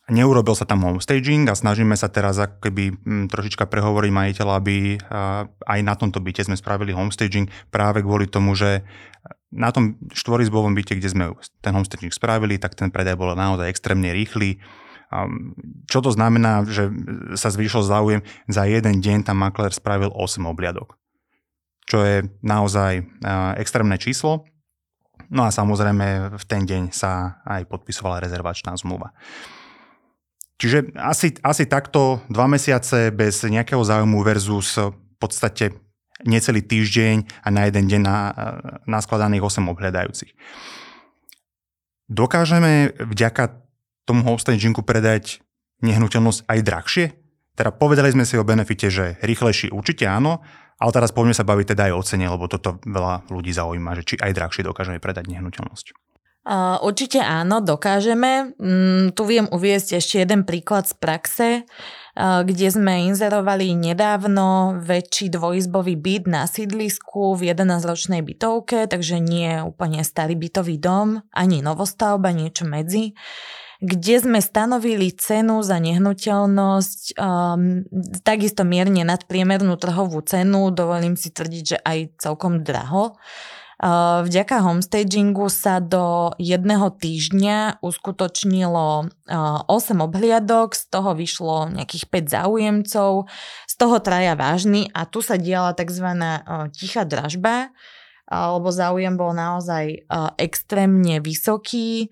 neurobil 0.10 0.58
sa 0.58 0.66
tam 0.66 0.82
homestaging 0.88 1.46
a 1.52 1.54
snažíme 1.54 1.94
sa 1.94 2.10
teraz 2.10 2.42
ako 2.42 2.58
keby 2.72 2.84
m, 3.06 3.26
trošička 3.30 3.70
prehovoriť 3.70 4.12
majiteľa, 4.12 4.54
aby 4.58 4.98
a, 4.98 5.46
aj 5.46 5.80
na 5.86 5.94
tomto 5.94 6.24
byte 6.24 6.48
sme 6.48 6.58
spravili 6.58 6.96
homestaging 6.96 7.52
práve 7.70 8.02
kvôli 8.02 8.26
tomu, 8.26 8.58
že 8.58 8.82
na 9.52 9.70
tom 9.70 10.00
štvorizbovom 10.16 10.72
byte, 10.72 10.96
kde 10.96 11.12
sme 11.12 11.26
ten 11.60 11.76
homestaging 11.76 12.16
spravili, 12.16 12.56
tak 12.56 12.74
ten 12.74 12.88
predaj 12.88 13.20
bol 13.20 13.36
naozaj 13.36 13.68
extrémne 13.68 14.10
rýchly. 14.16 14.64
Čo 15.92 16.00
to 16.08 16.16
znamená, 16.16 16.64
že 16.64 16.88
sa 17.36 17.52
zvýšil 17.52 17.84
záujem? 17.84 18.24
Za 18.48 18.64
jeden 18.64 19.04
deň 19.04 19.28
tam 19.28 19.44
makler 19.44 19.76
spravil 19.76 20.08
8 20.16 20.40
obliadok, 20.48 20.96
čo 21.84 22.00
je 22.00 22.32
naozaj 22.40 23.04
extrémne 23.60 24.00
číslo. 24.00 24.48
No 25.28 25.44
a 25.44 25.52
samozrejme 25.52 26.32
v 26.32 26.46
ten 26.48 26.64
deň 26.64 26.96
sa 26.96 27.44
aj 27.44 27.68
podpisovala 27.68 28.24
rezervačná 28.24 28.72
zmluva. 28.80 29.12
Čiže 30.62 30.94
asi, 30.94 31.34
asi 31.42 31.66
takto 31.66 32.22
dva 32.30 32.46
mesiace 32.46 33.10
bez 33.10 33.42
nejakého 33.42 33.82
záujmu 33.82 34.22
versus 34.22 34.78
v 34.78 34.94
podstate 35.18 35.74
necelý 36.22 36.62
týždeň 36.62 37.42
a 37.42 37.50
na 37.50 37.66
jeden 37.66 37.90
deň 37.90 38.02
na, 38.06 38.18
naskladaných 38.86 39.42
8 39.42 39.74
obhľadajúcich. 39.74 40.38
Dokážeme 42.06 42.94
vďaka 42.94 43.58
tomu 44.06 44.22
homestagingu 44.22 44.86
predať 44.86 45.42
nehnuteľnosť 45.82 46.46
aj 46.46 46.60
drahšie? 46.62 47.06
Teda 47.58 47.74
povedali 47.74 48.14
sme 48.14 48.30
si 48.30 48.38
o 48.38 48.46
benefite, 48.46 48.94
že 48.94 49.18
rýchlejší 49.26 49.74
určite 49.74 50.06
áno, 50.06 50.46
ale 50.78 50.94
teraz 50.94 51.10
poďme 51.10 51.34
sa 51.34 51.42
baviť 51.42 51.74
teda 51.74 51.90
aj 51.90 51.94
o 51.98 52.02
cene, 52.06 52.30
lebo 52.30 52.46
toto 52.46 52.78
veľa 52.86 53.34
ľudí 53.34 53.50
zaujíma, 53.50 53.98
že 53.98 54.14
či 54.14 54.16
aj 54.22 54.38
drahšie 54.38 54.62
dokážeme 54.62 55.02
predať 55.02 55.26
nehnuteľnosť. 55.26 56.11
Určite 56.82 57.22
áno, 57.22 57.62
dokážeme. 57.62 58.58
Mm, 58.58 59.14
tu 59.14 59.30
viem 59.30 59.46
uviezť 59.46 60.02
ešte 60.02 60.26
jeden 60.26 60.42
príklad 60.42 60.90
z 60.90 60.94
praxe, 60.98 61.50
kde 62.18 62.68
sme 62.74 63.06
inzerovali 63.14 63.78
nedávno 63.78 64.82
väčší 64.82 65.30
dvojizbový 65.30 65.94
byt 66.02 66.24
na 66.26 66.50
sídlisku 66.50 67.38
v 67.38 67.54
11-ročnej 67.54 68.26
bytovke, 68.26 68.90
takže 68.90 69.22
nie 69.22 69.62
úplne 69.62 70.02
starý 70.02 70.34
bytový 70.34 70.82
dom, 70.82 71.22
ani 71.30 71.62
novostavba, 71.62 72.34
niečo 72.34 72.66
medzi 72.66 73.14
kde 73.82 74.22
sme 74.22 74.38
stanovili 74.46 75.10
cenu 75.10 75.66
za 75.66 75.82
nehnuteľnosť 75.82 77.18
um, 77.18 77.82
takisto 78.22 78.62
mierne 78.62 79.02
nad 79.02 79.26
priemernú 79.26 79.74
trhovú 79.74 80.22
cenu, 80.22 80.70
dovolím 80.70 81.18
si 81.18 81.34
tvrdiť, 81.34 81.64
že 81.66 81.78
aj 81.82 82.22
celkom 82.22 82.62
draho. 82.62 83.18
Uh, 83.18 83.61
vďaka 83.82 84.62
homestagingu 84.62 85.50
sa 85.50 85.82
do 85.82 86.30
jedného 86.38 86.94
týždňa 86.94 87.82
uskutočnilo 87.82 89.10
8 89.10 89.66
uh, 89.66 90.06
obhliadok, 90.06 90.78
z 90.78 90.84
toho 90.94 91.18
vyšlo 91.18 91.74
nejakých 91.74 92.06
5 92.06 92.36
záujemcov, 92.38 93.26
z 93.66 93.74
toho 93.82 93.98
traja 93.98 94.38
vážny 94.38 94.86
a 94.94 95.10
tu 95.10 95.26
sa 95.26 95.34
diala 95.42 95.74
tzv. 95.74 96.06
Uh, 96.14 96.70
tichá 96.70 97.10
dražba, 97.10 97.74
lebo 98.32 98.72
záujem 98.72 99.20
bol 99.20 99.36
naozaj 99.36 100.08
extrémne 100.40 101.20
vysoký. 101.20 102.08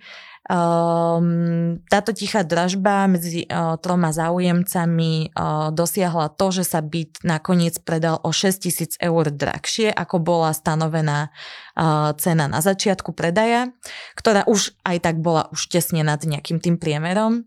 Um, 0.50 1.78
táto 1.94 2.10
tichá 2.10 2.42
dražba 2.42 3.06
medzi 3.06 3.46
uh, 3.46 3.78
troma 3.78 4.10
záujemcami 4.10 5.30
uh, 5.30 5.70
dosiahla 5.70 6.34
to, 6.34 6.50
že 6.50 6.66
sa 6.66 6.82
byt 6.82 7.22
nakoniec 7.22 7.78
predal 7.86 8.18
o 8.26 8.34
6 8.34 8.66
tisíc 8.66 8.98
eur 8.98 9.30
drahšie, 9.30 9.94
ako 9.94 10.18
bola 10.18 10.50
stanovená 10.50 11.30
uh, 11.30 12.18
cena 12.18 12.50
na 12.50 12.66
začiatku 12.66 13.14
predaja, 13.14 13.70
ktorá 14.18 14.42
už 14.50 14.74
aj 14.90 14.98
tak 15.06 15.22
bola 15.22 15.54
už 15.54 15.70
tesne 15.70 16.02
nad 16.02 16.18
nejakým 16.18 16.58
tým 16.58 16.82
priemerom. 16.82 17.46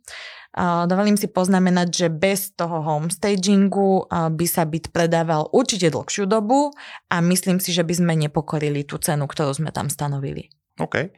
Uh, 0.54 0.87
dovolím 0.87 1.18
si 1.18 1.26
poznamenať, 1.26 1.88
že 1.90 2.06
bez 2.06 2.54
toho 2.54 2.87
homestagingu 2.87 4.06
uh, 4.06 4.30
by 4.30 4.47
sa 4.47 4.62
byt 4.62 4.94
predával 4.94 5.50
určite 5.50 5.90
dlhšiu 5.90 6.30
dobu 6.30 6.71
a 7.11 7.18
myslím 7.18 7.59
si, 7.59 7.75
že 7.75 7.82
by 7.82 7.99
sme 7.99 8.14
nepokorili 8.14 8.87
tú 8.87 9.02
cenu, 9.02 9.26
ktorú 9.26 9.59
sme 9.59 9.75
tam 9.75 9.90
stanovili. 9.90 10.54
OK 10.78 11.11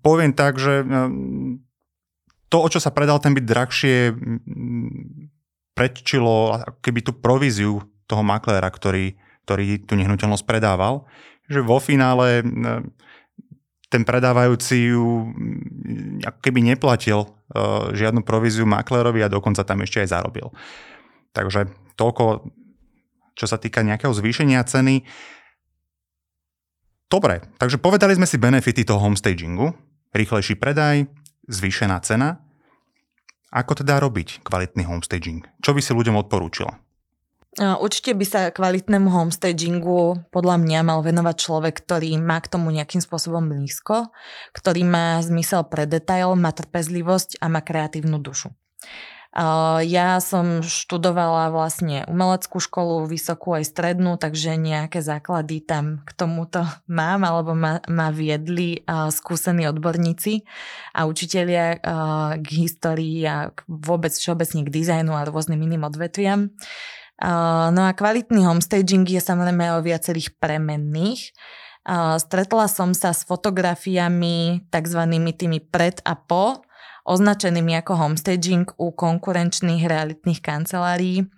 poviem 0.00 0.32
tak, 0.32 0.60
že 0.60 0.86
to, 2.46 2.56
o 2.62 2.68
čo 2.70 2.78
sa 2.78 2.94
predal 2.94 3.18
ten 3.18 3.34
byt 3.34 3.46
drahšie, 3.46 4.14
predčilo 5.76 6.62
keby 6.80 7.04
tú 7.04 7.12
províziu 7.12 7.84
toho 8.08 8.22
makléra, 8.22 8.70
ktorý, 8.70 9.18
ktorý 9.44 9.84
tú 9.84 9.98
nehnuteľnosť 9.98 10.46
predával, 10.46 11.04
že 11.46 11.60
vo 11.60 11.82
finále 11.82 12.42
ten 13.86 14.02
predávajúci 14.02 14.90
ju 14.90 15.30
keby 16.42 16.74
neplatil 16.74 17.22
uh, 17.22 17.94
žiadnu 17.94 18.26
províziu 18.26 18.66
maklérovi 18.66 19.22
a 19.22 19.30
dokonca 19.30 19.62
tam 19.62 19.78
ešte 19.86 20.02
aj 20.02 20.10
zarobil. 20.10 20.50
Takže 21.30 21.70
toľko, 21.94 22.50
čo 23.38 23.46
sa 23.46 23.60
týka 23.62 23.86
nejakého 23.86 24.10
zvýšenia 24.10 24.64
ceny. 24.66 25.06
Dobre, 27.06 27.38
takže 27.62 27.78
povedali 27.78 28.18
sme 28.18 28.26
si 28.26 28.34
benefity 28.34 28.82
toho 28.82 28.98
homestagingu, 28.98 29.70
rýchlejší 30.10 30.58
predaj, 30.58 31.06
zvýšená 31.46 32.02
cena. 32.02 32.42
Ako 33.54 33.78
teda 33.78 34.02
robiť 34.02 34.42
kvalitný 34.42 34.82
homestaging? 34.90 35.46
Čo 35.62 35.70
by 35.70 35.80
si 35.80 35.94
ľuďom 35.94 36.18
odporúčila? 36.18 36.82
Určite 37.56 38.12
by 38.12 38.26
sa 38.28 38.40
kvalitnému 38.52 39.08
homestagingu 39.08 40.28
podľa 40.28 40.60
mňa 40.60 40.80
mal 40.82 41.00
venovať 41.00 41.36
človek, 41.40 41.88
ktorý 41.88 42.18
má 42.20 42.36
k 42.44 42.52
tomu 42.52 42.68
nejakým 42.68 43.00
spôsobom 43.00 43.48
blízko, 43.48 44.12
ktorý 44.52 44.84
má 44.84 45.16
zmysel 45.24 45.64
pre 45.64 45.88
detail, 45.88 46.36
má 46.36 46.52
trpezlivosť 46.52 47.40
a 47.40 47.48
má 47.48 47.64
kreatívnu 47.64 48.20
dušu. 48.20 48.52
Ja 49.84 50.16
som 50.24 50.64
študovala 50.64 51.52
vlastne 51.52 52.08
umeleckú 52.08 52.56
školu, 52.56 53.04
vysokú 53.04 53.52
aj 53.52 53.68
strednú, 53.68 54.16
takže 54.16 54.56
nejaké 54.56 55.04
základy 55.04 55.60
tam 55.60 56.00
k 56.08 56.10
tomuto 56.16 56.64
mám, 56.88 57.20
alebo 57.20 57.52
ma, 57.52 57.84
ma 57.84 58.08
viedli 58.08 58.80
skúsení 58.88 59.68
odborníci 59.68 60.40
a 60.96 61.04
učitelia 61.04 61.76
k 62.40 62.48
histórii 62.48 63.28
a 63.28 63.52
vôbec 63.68 64.16
všeobecne 64.16 64.64
k 64.64 64.72
dizajnu 64.72 65.12
a 65.12 65.28
rôznym 65.28 65.60
iným 65.60 65.84
odvetviam. 65.84 66.48
No 67.76 67.80
a 67.84 67.92
kvalitný 67.92 68.44
homestaging 68.44 69.04
je 69.04 69.20
samozrejme 69.20 69.76
o 69.76 69.84
viacerých 69.84 70.36
premenných. 70.40 71.36
Stretla 72.20 72.66
som 72.72 72.96
sa 72.96 73.12
s 73.12 73.22
fotografiami 73.28 74.64
tzv. 74.72 75.00
tými 75.36 75.60
pred 75.60 76.00
a 76.02 76.18
po, 76.18 76.65
označenými 77.06 77.78
ako 77.78 77.94
homestaging 77.94 78.66
u 78.76 78.90
konkurenčných 78.90 79.86
realitných 79.86 80.42
kancelárií, 80.42 81.30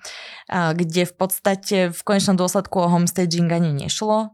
kde 0.49 1.03
v 1.05 1.15
podstate 1.15 1.77
v 1.93 2.01
konečnom 2.01 2.41
dôsledku 2.41 2.81
o 2.81 2.89
homestaging 2.89 3.53
ani 3.53 3.77
nešlo. 3.77 4.33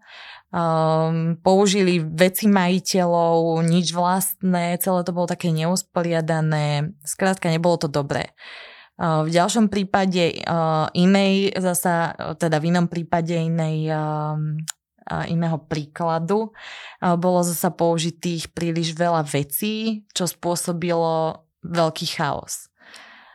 Použili 1.43 1.99
veci 1.99 2.47
majiteľov, 2.47 3.67
nič 3.67 3.91
vlastné, 3.91 4.79
celé 4.79 5.00
to 5.03 5.11
bolo 5.11 5.26
také 5.26 5.50
neusporiadané, 5.50 6.95
skrátka 7.03 7.50
nebolo 7.50 7.75
to 7.83 7.91
dobré. 7.91 8.31
V 8.95 9.26
ďalšom 9.26 9.75
prípade 9.75 10.47
inej, 10.95 11.59
zasa 11.59 12.14
teda 12.38 12.62
v 12.62 12.71
inom 12.71 12.87
prípade 12.87 13.35
inej 13.35 13.91
iného 15.28 15.61
príkladu. 15.61 16.52
Bolo 17.00 17.40
zasa 17.44 17.68
použitých 17.68 18.52
príliš 18.52 18.96
veľa 18.96 19.25
vecí, 19.28 20.06
čo 20.16 20.25
spôsobilo 20.28 21.44
veľký 21.64 22.06
chaos. 22.20 22.68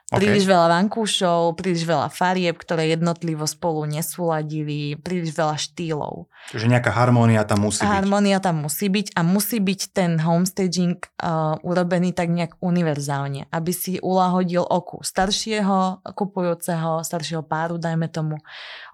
Okay. 0.09 0.25
Príliš 0.25 0.49
veľa 0.49 0.73
vankúšov, 0.73 1.53
príliš 1.53 1.85
veľa 1.85 2.09
farieb, 2.09 2.57
ktoré 2.57 2.89
jednotlivo 2.89 3.45
spolu 3.45 3.85
nesúladili, 3.85 4.97
príliš 4.97 5.37
veľa 5.37 5.53
štýlov. 5.53 6.25
Čiže 6.49 6.65
nejaká 6.65 6.89
harmónia 6.89 7.45
tam 7.45 7.69
musí 7.69 7.85
byť. 7.85 7.93
Harmónia 7.93 8.41
tam 8.41 8.65
musí 8.65 8.89
byť 8.89 9.13
a 9.13 9.21
musí 9.21 9.61
byť 9.61 9.81
ten 9.93 10.17
homestaging 10.17 10.97
uh, 10.97 11.61
urobený 11.61 12.17
tak 12.17 12.33
nejak 12.33 12.57
univerzálne, 12.57 13.53
aby 13.53 13.69
si 13.69 14.01
ulahodil 14.01 14.65
oku 14.65 14.97
staršieho 15.05 16.01
kupujúceho, 16.17 17.05
staršieho 17.05 17.45
páru, 17.45 17.77
dajme 17.77 18.09
tomu, 18.09 18.41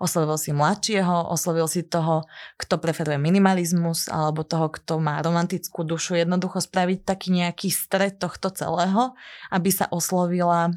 oslovil 0.04 0.36
si 0.36 0.52
mladšieho, 0.52 1.32
oslovil 1.32 1.72
si 1.72 1.88
toho, 1.88 2.28
kto 2.60 2.76
preferuje 2.76 3.16
minimalizmus, 3.16 4.12
alebo 4.12 4.44
toho, 4.44 4.68
kto 4.68 5.00
má 5.00 5.24
romantickú 5.24 5.88
dušu, 5.88 6.20
jednoducho 6.20 6.60
spraviť 6.60 7.08
taký 7.08 7.32
nejaký 7.32 7.72
stred 7.72 8.20
tohto 8.20 8.52
celého, 8.52 9.16
aby 9.48 9.72
sa 9.72 9.88
oslovila 9.88 10.76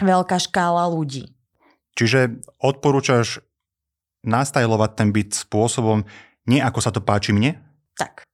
veľká 0.00 0.40
škála 0.40 0.88
ľudí. 0.88 1.34
Čiže 1.92 2.40
odporúčaš 2.62 3.44
nastajlovať 4.24 4.90
ten 4.96 5.08
byt 5.12 5.36
spôsobom, 5.36 6.06
nie 6.48 6.62
ako 6.62 6.78
sa 6.80 6.94
to 6.94 7.04
páči 7.04 7.34
mne? 7.34 7.58
Tak. 7.98 8.24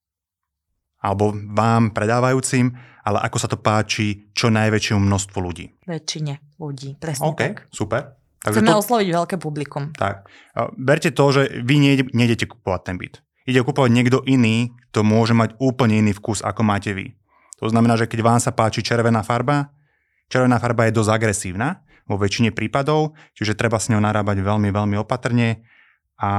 Alebo 1.02 1.34
vám, 1.34 1.90
predávajúcim, 1.90 2.76
ale 3.02 3.18
ako 3.24 3.36
sa 3.40 3.48
to 3.48 3.56
páči 3.56 4.30
čo 4.36 4.52
najväčšiemu 4.52 5.00
množstvu 5.00 5.38
ľudí. 5.40 5.66
Väčšine 5.88 6.58
ľudí, 6.60 7.00
presne 7.00 7.24
OK, 7.24 7.40
tak. 7.40 7.56
super. 7.72 8.14
Takže 8.38 8.62
Chceme 8.62 8.70
to... 8.70 8.80
osloviť 8.84 9.08
veľké 9.10 9.36
publikum. 9.42 9.90
Tak. 9.96 10.30
Berte 10.78 11.10
to, 11.10 11.24
že 11.34 11.42
vy 11.66 12.06
nejdete 12.14 12.46
kupovať 12.46 12.80
ten 12.86 12.96
byt. 13.00 13.18
Ide 13.48 13.64
kupovať 13.64 13.90
niekto 13.90 14.22
iný, 14.28 14.76
kto 14.92 15.02
môže 15.02 15.32
mať 15.32 15.56
úplne 15.58 15.98
iný 15.98 16.12
vkus, 16.14 16.44
ako 16.44 16.62
máte 16.62 16.92
vy. 16.92 17.16
To 17.58 17.66
znamená, 17.66 17.98
že 17.98 18.06
keď 18.06 18.20
vám 18.22 18.38
sa 18.38 18.54
páči 18.54 18.84
červená 18.84 19.24
farba, 19.26 19.72
Červená 20.28 20.60
farba 20.60 20.88
je 20.88 20.96
dosť 20.96 21.10
agresívna 21.10 21.84
vo 22.08 22.16
väčšine 22.16 22.52
prípadov, 22.52 23.16
čiže 23.36 23.56
treba 23.56 23.76
s 23.80 23.88
ňou 23.92 24.00
narábať 24.00 24.40
veľmi, 24.40 24.68
veľmi 24.72 24.96
opatrne 25.00 25.64
a 26.20 26.30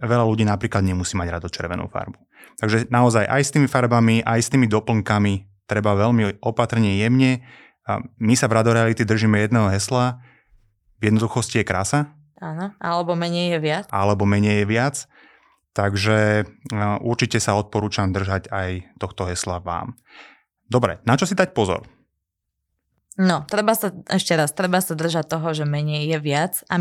veľa 0.00 0.24
ľudí 0.24 0.48
napríklad 0.48 0.84
nemusí 0.84 1.16
mať 1.16 1.28
rado 1.40 1.48
červenú 1.48 1.88
farbu. 1.88 2.16
Takže 2.60 2.88
naozaj 2.90 3.28
aj 3.28 3.42
s 3.44 3.52
tými 3.54 3.68
farbami, 3.70 4.24
aj 4.24 4.40
s 4.42 4.50
tými 4.50 4.66
doplnkami 4.66 5.66
treba 5.68 5.94
veľmi 5.94 6.40
opatrne, 6.42 6.96
jemne 6.98 7.44
My 8.20 8.34
sa 8.36 8.52
v 8.52 8.60
Radoreality 8.60 9.08
držíme 9.08 9.40
jedného 9.40 9.72
hesla, 9.72 10.20
v 11.00 11.08
jednoduchosti 11.08 11.64
je 11.64 11.64
krása. 11.64 12.12
Áno, 12.36 12.76
alebo 12.78 13.16
menej 13.16 13.56
je 13.56 13.58
viac. 13.64 13.84
Alebo 13.88 14.28
menej 14.28 14.62
je 14.62 14.66
viac. 14.68 14.96
Takže 15.72 16.44
určite 17.00 17.40
sa 17.40 17.56
odporúčam 17.56 18.12
držať 18.12 18.52
aj 18.52 18.92
tohto 19.00 19.24
hesla 19.24 19.62
vám. 19.64 19.96
Dobre, 20.68 21.00
na 21.08 21.16
čo 21.16 21.24
si 21.24 21.32
dať 21.32 21.56
pozor? 21.56 21.88
No, 23.18 23.42
treba 23.50 23.74
sa, 23.74 23.90
ešte 24.06 24.38
raz, 24.38 24.54
treba 24.54 24.78
sa 24.78 24.94
držať 24.94 25.26
toho, 25.26 25.50
že 25.50 25.66
menej 25.66 26.06
je 26.06 26.18
viac 26.22 26.62
a 26.70 26.78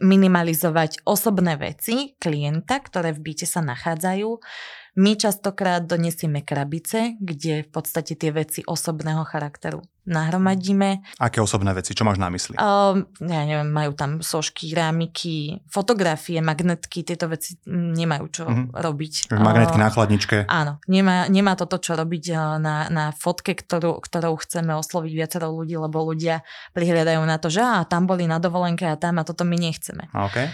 minimalizovať 0.00 1.04
osobné 1.04 1.60
veci 1.60 2.16
klienta, 2.16 2.80
ktoré 2.80 3.12
v 3.12 3.20
byte 3.20 3.44
sa 3.44 3.60
nachádzajú 3.60 4.40
my 4.94 5.12
častokrát 5.18 5.82
donesieme 5.82 6.42
krabice, 6.46 7.18
kde 7.18 7.66
v 7.66 7.70
podstate 7.70 8.14
tie 8.14 8.30
veci 8.30 8.60
osobného 8.62 9.26
charakteru 9.26 9.82
nahromadíme. 10.04 11.00
Aké 11.16 11.40
osobné 11.40 11.72
veci? 11.72 11.96
Čo 11.96 12.04
máš 12.04 12.20
na 12.20 12.28
mysli? 12.28 12.60
Uh, 12.60 13.08
ja 13.24 13.42
neviem, 13.48 13.68
majú 13.72 13.96
tam 13.96 14.20
sošky, 14.20 14.76
rámiky, 14.76 15.64
fotografie, 15.72 16.44
magnetky, 16.44 17.02
tieto 17.02 17.26
veci 17.28 17.56
nemajú 17.68 18.24
čo 18.28 18.44
mm-hmm. 18.44 18.76
robiť. 18.76 19.12
Magnetky 19.32 19.78
uh, 19.80 19.82
na 19.82 19.88
chladničke. 19.88 20.36
Áno, 20.46 20.78
nemá, 20.84 21.26
nemá 21.32 21.56
toto 21.56 21.80
čo 21.80 21.96
robiť 21.96 22.24
na, 22.60 22.86
na 22.92 23.04
fotke, 23.16 23.56
ktorú, 23.56 23.98
ktorou 24.04 24.36
chceme 24.44 24.76
osloviť 24.76 25.12
viacero 25.16 25.48
ľudí, 25.48 25.80
lebo 25.80 26.04
ľudia 26.04 26.44
prihľadajú 26.76 27.22
na 27.24 27.36
to, 27.40 27.48
že 27.48 27.64
á, 27.64 27.80
tam 27.88 28.04
boli 28.04 28.28
na 28.28 28.36
dovolenke 28.36 28.84
a 28.84 29.00
tam 29.00 29.18
a 29.18 29.24
toto 29.24 29.48
my 29.48 29.56
nechceme. 29.56 30.12
Okay. 30.12 30.52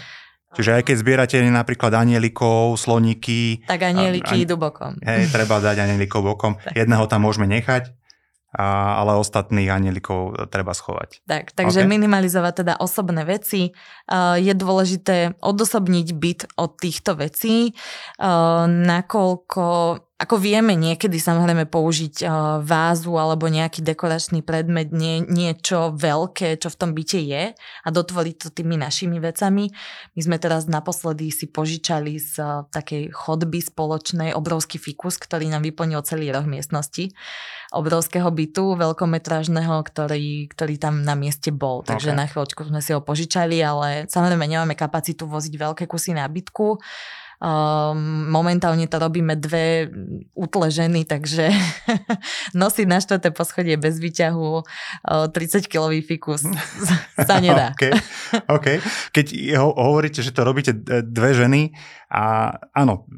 Čiže 0.51 0.81
aj 0.81 0.83
keď 0.83 0.95
zbierate 0.99 1.37
napríklad 1.47 1.95
anielikov, 1.95 2.75
sloníky... 2.75 3.63
Tak 3.63 3.87
anieliky 3.87 4.43
idú 4.43 4.59
bokom. 4.59 4.99
Hej, 4.99 5.31
treba 5.31 5.63
dať 5.63 5.87
anielikov 5.87 6.27
bokom. 6.27 6.59
Jedného 6.75 7.07
tam 7.07 7.23
môžeme 7.23 7.47
nechať, 7.47 7.95
a, 8.51 8.99
ale 8.99 9.15
ostatných 9.15 9.71
anielikov 9.71 10.51
treba 10.51 10.75
schovať. 10.75 11.23
Tak, 11.23 11.55
takže 11.55 11.87
okay. 11.87 11.91
minimalizovať 11.91 12.53
teda 12.63 12.73
osobné 12.83 13.23
veci. 13.23 13.71
Uh, 14.11 14.35
je 14.35 14.51
dôležité 14.51 15.39
odosobniť 15.39 16.07
byt 16.11 16.41
od 16.59 16.71
týchto 16.75 17.15
vecí, 17.15 17.71
uh, 17.71 18.67
nakoľko 18.67 19.63
ako 20.21 20.37
vieme 20.37 20.77
niekedy 20.77 21.17
samozrejme 21.17 21.65
použiť 21.65 22.21
uh, 22.21 22.61
vázu 22.61 23.17
alebo 23.17 23.49
nejaký 23.49 23.81
dekoračný 23.81 24.45
predmet, 24.45 24.93
nie, 24.93 25.25
niečo 25.25 25.97
veľké, 25.97 26.61
čo 26.61 26.69
v 26.69 26.77
tom 26.77 26.93
byte 26.93 27.17
je 27.17 27.57
a 27.57 27.87
dotvoriť 27.89 28.35
to 28.37 28.47
tými 28.53 28.77
našimi 28.77 29.17
vecami. 29.17 29.73
My 30.13 30.21
sme 30.21 30.37
teraz 30.37 30.69
naposledy 30.69 31.33
si 31.33 31.49
požičali 31.49 32.21
z 32.21 32.37
uh, 32.37 32.69
takej 32.69 33.09
chodby 33.09 33.65
spoločnej 33.65 34.37
obrovský 34.37 34.77
fikus, 34.77 35.17
ktorý 35.17 35.49
nám 35.49 35.65
vyplnil 35.65 36.05
celý 36.05 36.29
roh 36.29 36.45
miestnosti 36.45 37.09
obrovského 37.71 38.27
bytu 38.27 38.75
veľkometrážneho, 38.75 39.79
ktorý, 39.87 40.51
ktorý 40.51 40.75
tam 40.75 41.07
na 41.07 41.15
mieste 41.15 41.55
bol. 41.55 41.87
Takže 41.87 42.11
okay. 42.11 42.19
na 42.19 42.25
chvíľočku 42.27 42.67
sme 42.67 42.83
si 42.83 42.91
ho 42.91 42.99
požičali, 42.99 43.63
ale 43.63 44.11
samozrejme 44.11 44.43
nemáme 44.43 44.75
kapacitu 44.75 45.23
voziť 45.23 45.55
veľké 45.55 45.83
kusy 45.87 46.11
nábytku. 46.11 46.83
Um, 47.41 48.29
momentálne 48.29 48.85
to 48.85 49.01
robíme 49.01 49.33
dve 49.33 49.89
útle 50.37 50.69
ženy, 50.69 51.09
takže 51.09 51.49
nosiť 52.61 52.85
na 52.85 53.01
štvrté 53.01 53.33
poschodie 53.33 53.81
bez 53.81 53.97
výťahu 53.97 54.61
uh, 54.61 55.25
30-kilový 55.25 56.05
fikus 56.05 56.45
sa 57.29 57.41
nedá. 57.41 57.73
okay. 57.75 57.97
okay. 58.45 58.77
Keď 59.09 59.57
ho- 59.57 59.73
hovoríte, 59.73 60.21
že 60.21 60.29
to 60.29 60.45
robíte 60.45 60.77
dve 61.01 61.33
ženy 61.33 61.73
a 62.13 62.53
áno, 62.77 63.09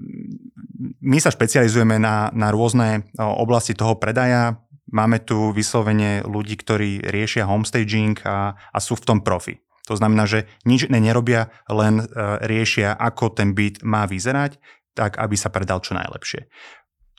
my 1.03 1.19
sa 1.19 1.27
špecializujeme 1.27 1.99
na, 1.99 2.31
na 2.31 2.47
rôzne 2.47 3.03
oblasti 3.19 3.75
toho 3.75 3.99
predaja, 3.99 4.55
Máme 4.93 5.25
tu 5.25 5.49
vyslovene 5.49 6.21
ľudí, 6.21 6.53
ktorí 6.53 7.01
riešia 7.09 7.49
homestaging 7.49 8.13
a, 8.29 8.53
a 8.53 8.77
sú 8.77 8.93
v 8.93 9.05
tom 9.09 9.19
profi. 9.25 9.62
To 9.87 9.99
znamená, 9.99 10.23
že 10.23 10.47
nič 10.63 10.87
iné 10.87 11.03
nerobia, 11.03 11.51
len 11.67 12.03
e, 12.03 12.05
riešia, 12.47 12.95
ako 12.95 13.35
ten 13.35 13.51
byt 13.51 13.83
má 13.83 14.07
vyzerať, 14.07 14.55
tak 14.95 15.19
aby 15.19 15.35
sa 15.35 15.51
predal 15.51 15.83
čo 15.83 15.97
najlepšie. 15.97 16.47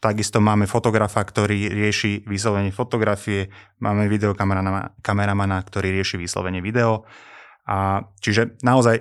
Takisto 0.01 0.37
máme 0.41 0.69
fotografa, 0.69 1.25
ktorý 1.25 1.73
rieši 1.73 2.29
vyslovene 2.29 2.69
fotografie, 2.73 3.49
máme 3.81 4.05
videokameramana, 4.09 5.57
ktorý 5.65 5.97
rieši 5.97 6.21
vyslovene 6.21 6.61
video. 6.61 7.09
A 7.65 8.05
čiže 8.21 8.61
naozaj 8.61 9.01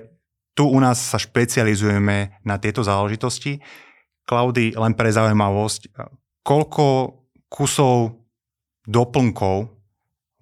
tu 0.56 0.69
u 0.69 0.80
nás 0.80 1.02
sa 1.04 1.19
špecializujeme 1.19 2.39
na 2.47 2.56
tieto 2.56 2.88
záležitosti. 2.88 3.60
Klaudy, 4.23 4.71
len 4.80 4.95
pre 4.95 5.12
zaujímavosť, 5.12 5.91
koľko 6.47 6.86
kusov 7.52 8.23
doplnkov 8.88 9.72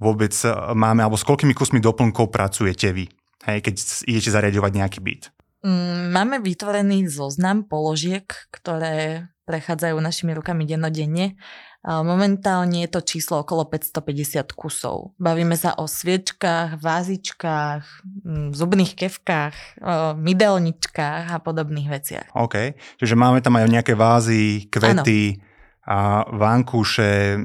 vôbec 0.01 0.33
e, 0.33 0.49
máme, 0.73 1.05
alebo 1.05 1.15
s 1.15 1.23
koľkými 1.23 1.53
kusmi 1.53 1.77
doplnkov 1.77 2.33
pracujete 2.33 2.89
vy, 2.89 3.05
hej, 3.45 3.57
keď 3.61 3.75
idete 4.09 4.33
zariadovať 4.33 4.71
nejaký 4.73 4.99
byt? 4.99 5.23
Mm, 5.61 6.09
máme 6.09 6.41
vytvorený 6.41 7.05
zoznam 7.05 7.61
položiek, 7.61 8.25
ktoré 8.49 9.29
prechádzajú 9.45 9.95
našimi 10.01 10.33
rukami 10.33 10.65
dennodenne. 10.65 11.37
Momentálne 11.81 12.85
je 12.85 12.93
to 12.93 13.01
číslo 13.01 13.41
okolo 13.41 13.65
550 13.65 14.53
kusov. 14.53 15.17
Bavíme 15.17 15.57
sa 15.57 15.73
o 15.81 15.89
sviečkách, 15.89 16.77
vázičkách, 16.77 17.83
mm, 18.05 18.53
zubných 18.53 18.93
kevkách, 18.93 19.81
mydelničkách 20.17 21.25
a 21.33 21.37
podobných 21.41 21.89
veciach. 21.89 22.27
OK, 22.37 22.77
čiže 23.01 23.17
máme 23.17 23.41
tam 23.41 23.57
aj 23.57 23.65
nejaké 23.65 23.93
vázy, 23.97 24.69
kvety, 24.69 25.41
ano 25.41 25.50
a 25.81 26.29
vankúše, 26.29 27.35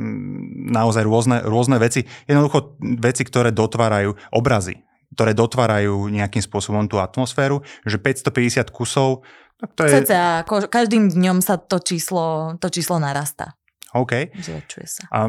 naozaj 0.69 1.03
rôzne, 1.09 1.41
rôzne 1.41 1.81
veci. 1.81 2.05
Jednoducho 2.29 2.77
veci, 3.01 3.25
ktoré 3.25 3.49
dotvárajú 3.49 4.13
obrazy, 4.37 4.85
ktoré 5.17 5.33
dotvárajú 5.33 6.13
nejakým 6.13 6.45
spôsobom 6.45 6.85
tú 6.85 7.01
atmosféru, 7.01 7.65
že 7.89 7.97
550 7.97 8.69
kusov, 8.69 9.25
tak 9.57 9.73
to 9.73 9.83
je... 9.89 10.05
Cca, 10.05 10.45
každým 10.69 11.09
dňom 11.09 11.41
sa 11.41 11.57
to 11.57 11.81
číslo, 11.81 12.57
to 12.61 12.69
číslo 12.69 13.01
narastá. 13.01 13.57
OK. 13.97 14.29
Zväčšuje 14.37 14.87
sa. 14.87 15.03
A 15.09 15.21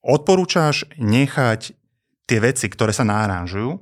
odporúčaš 0.00 0.88
nechať 0.96 1.76
tie 2.24 2.38
veci, 2.40 2.66
ktoré 2.72 2.96
sa 2.96 3.04
náranžujú, 3.04 3.76
e, 3.76 3.78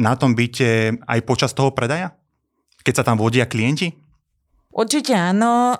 na 0.00 0.16
tom 0.16 0.32
byte 0.32 0.96
aj 1.04 1.20
počas 1.28 1.52
toho 1.52 1.76
predaja? 1.76 2.16
Keď 2.80 3.04
sa 3.04 3.04
tam 3.04 3.20
vodia 3.20 3.44
klienti? 3.44 3.92
Určite 4.78 5.10
áno. 5.18 5.74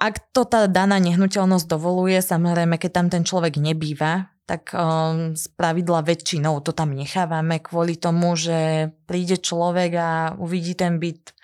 Ak 0.00 0.32
to 0.32 0.48
tá 0.48 0.64
daná 0.64 0.96
nehnuteľnosť 0.96 1.68
dovoluje, 1.68 2.24
samozrejme, 2.24 2.80
keď 2.80 2.90
tam 2.96 3.06
ten 3.12 3.20
človek 3.20 3.60
nebýva, 3.60 4.32
tak 4.48 4.72
z 5.36 5.44
pravidla 5.60 6.00
väčšinou 6.00 6.64
to 6.64 6.72
tam 6.72 6.96
nechávame 6.96 7.60
kvôli 7.60 8.00
tomu, 8.00 8.32
že 8.32 8.88
príde 9.04 9.36
človek 9.36 9.90
a 10.00 10.10
uvidí 10.40 10.72
ten 10.72 10.96
byt 10.96 11.36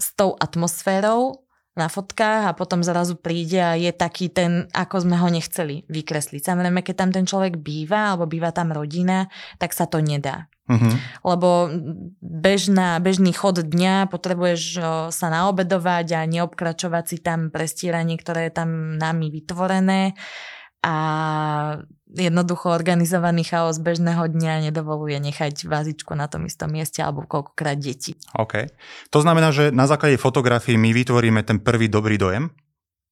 s 0.00 0.16
tou 0.16 0.32
atmosférou 0.32 1.44
na 1.76 1.92
fotkách 1.92 2.50
a 2.50 2.56
potom 2.56 2.80
zrazu 2.82 3.14
príde 3.20 3.60
a 3.60 3.76
je 3.76 3.92
taký 3.92 4.32
ten, 4.32 4.64
ako 4.72 5.04
sme 5.04 5.20
ho 5.20 5.28
nechceli 5.28 5.84
vykresliť. 5.92 6.40
Samozrejme, 6.40 6.80
keď 6.82 6.94
tam 6.96 7.10
ten 7.12 7.28
človek 7.28 7.60
býva 7.60 8.16
alebo 8.16 8.24
býva 8.24 8.50
tam 8.50 8.72
rodina, 8.72 9.28
tak 9.60 9.76
sa 9.76 9.84
to 9.84 10.00
nedá. 10.00 10.48
Uh-huh. 10.68 10.94
Lebo 11.24 11.72
bežná, 12.20 13.00
bežný 13.00 13.32
chod 13.32 13.64
dňa 13.64 14.12
potrebuješ 14.12 14.62
sa 15.08 15.26
naobedovať 15.32 16.06
a 16.12 16.28
neobkračovať 16.28 17.04
si 17.08 17.16
tam 17.24 17.48
prestieranie, 17.48 18.20
ktoré 18.20 18.52
je 18.52 18.60
tam 18.60 19.00
nami 19.00 19.32
vytvorené 19.32 20.12
a 20.78 20.94
jednoducho 22.14 22.70
organizovaný 22.70 23.42
chaos 23.42 23.82
bežného 23.82 24.30
dňa 24.30 24.70
nedovoluje 24.70 25.18
nechať 25.18 25.66
vázičku 25.66 26.14
na 26.14 26.30
tom 26.30 26.46
istom 26.46 26.70
mieste 26.70 27.02
alebo 27.02 27.26
koľkokrát 27.26 27.76
deti. 27.76 28.14
OK. 28.38 28.70
To 29.10 29.18
znamená, 29.18 29.50
že 29.50 29.74
na 29.74 29.90
základe 29.90 30.16
fotografii 30.16 30.78
my 30.78 30.94
vytvoríme 30.94 31.42
ten 31.42 31.58
prvý 31.58 31.90
dobrý 31.90 32.14
dojem, 32.14 32.54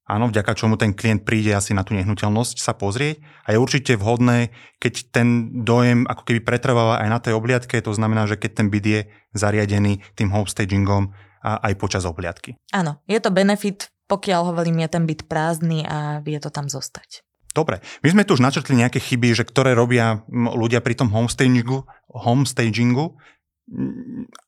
Áno, 0.06 0.30
vďaka 0.30 0.54
čomu 0.54 0.78
ten 0.78 0.94
klient 0.94 1.26
príde 1.26 1.50
asi 1.50 1.74
na 1.74 1.82
tú 1.82 1.90
nehnuteľnosť 1.98 2.62
sa 2.62 2.78
pozrieť 2.78 3.18
a 3.42 3.50
je 3.50 3.58
určite 3.58 3.98
vhodné, 3.98 4.54
keď 4.78 5.10
ten 5.10 5.50
dojem 5.66 6.06
ako 6.06 6.22
keby 6.22 6.46
pretrváva 6.46 7.02
aj 7.02 7.08
na 7.10 7.18
tej 7.18 7.34
obliadke, 7.34 7.82
to 7.82 7.90
znamená, 7.90 8.30
že 8.30 8.38
keď 8.38 8.62
ten 8.62 8.70
byt 8.70 8.86
je 8.86 9.00
zariadený 9.34 10.06
tým 10.14 10.30
homestagingom 10.30 11.10
a 11.42 11.58
aj 11.58 11.74
počas 11.74 12.06
obliadky. 12.06 12.54
Áno, 12.70 13.02
je 13.10 13.18
to 13.18 13.34
benefit, 13.34 13.90
pokiaľ 14.06 14.54
hovorím, 14.54 14.86
je 14.86 14.94
ten 14.94 15.04
byt 15.10 15.26
prázdny 15.26 15.82
a 15.82 16.22
vie 16.22 16.38
to 16.38 16.54
tam 16.54 16.70
zostať. 16.70 17.26
Dobre, 17.50 17.82
my 18.06 18.08
sme 18.12 18.22
tu 18.22 18.38
už 18.38 18.44
načrtli 18.44 18.78
nejaké 18.78 19.02
chyby, 19.02 19.32
že 19.32 19.42
ktoré 19.42 19.74
robia 19.74 20.22
ľudia 20.30 20.84
pri 20.84 20.92
tom 20.92 21.10
homestagingu, 21.10 21.82
homestagingu. 22.12 23.16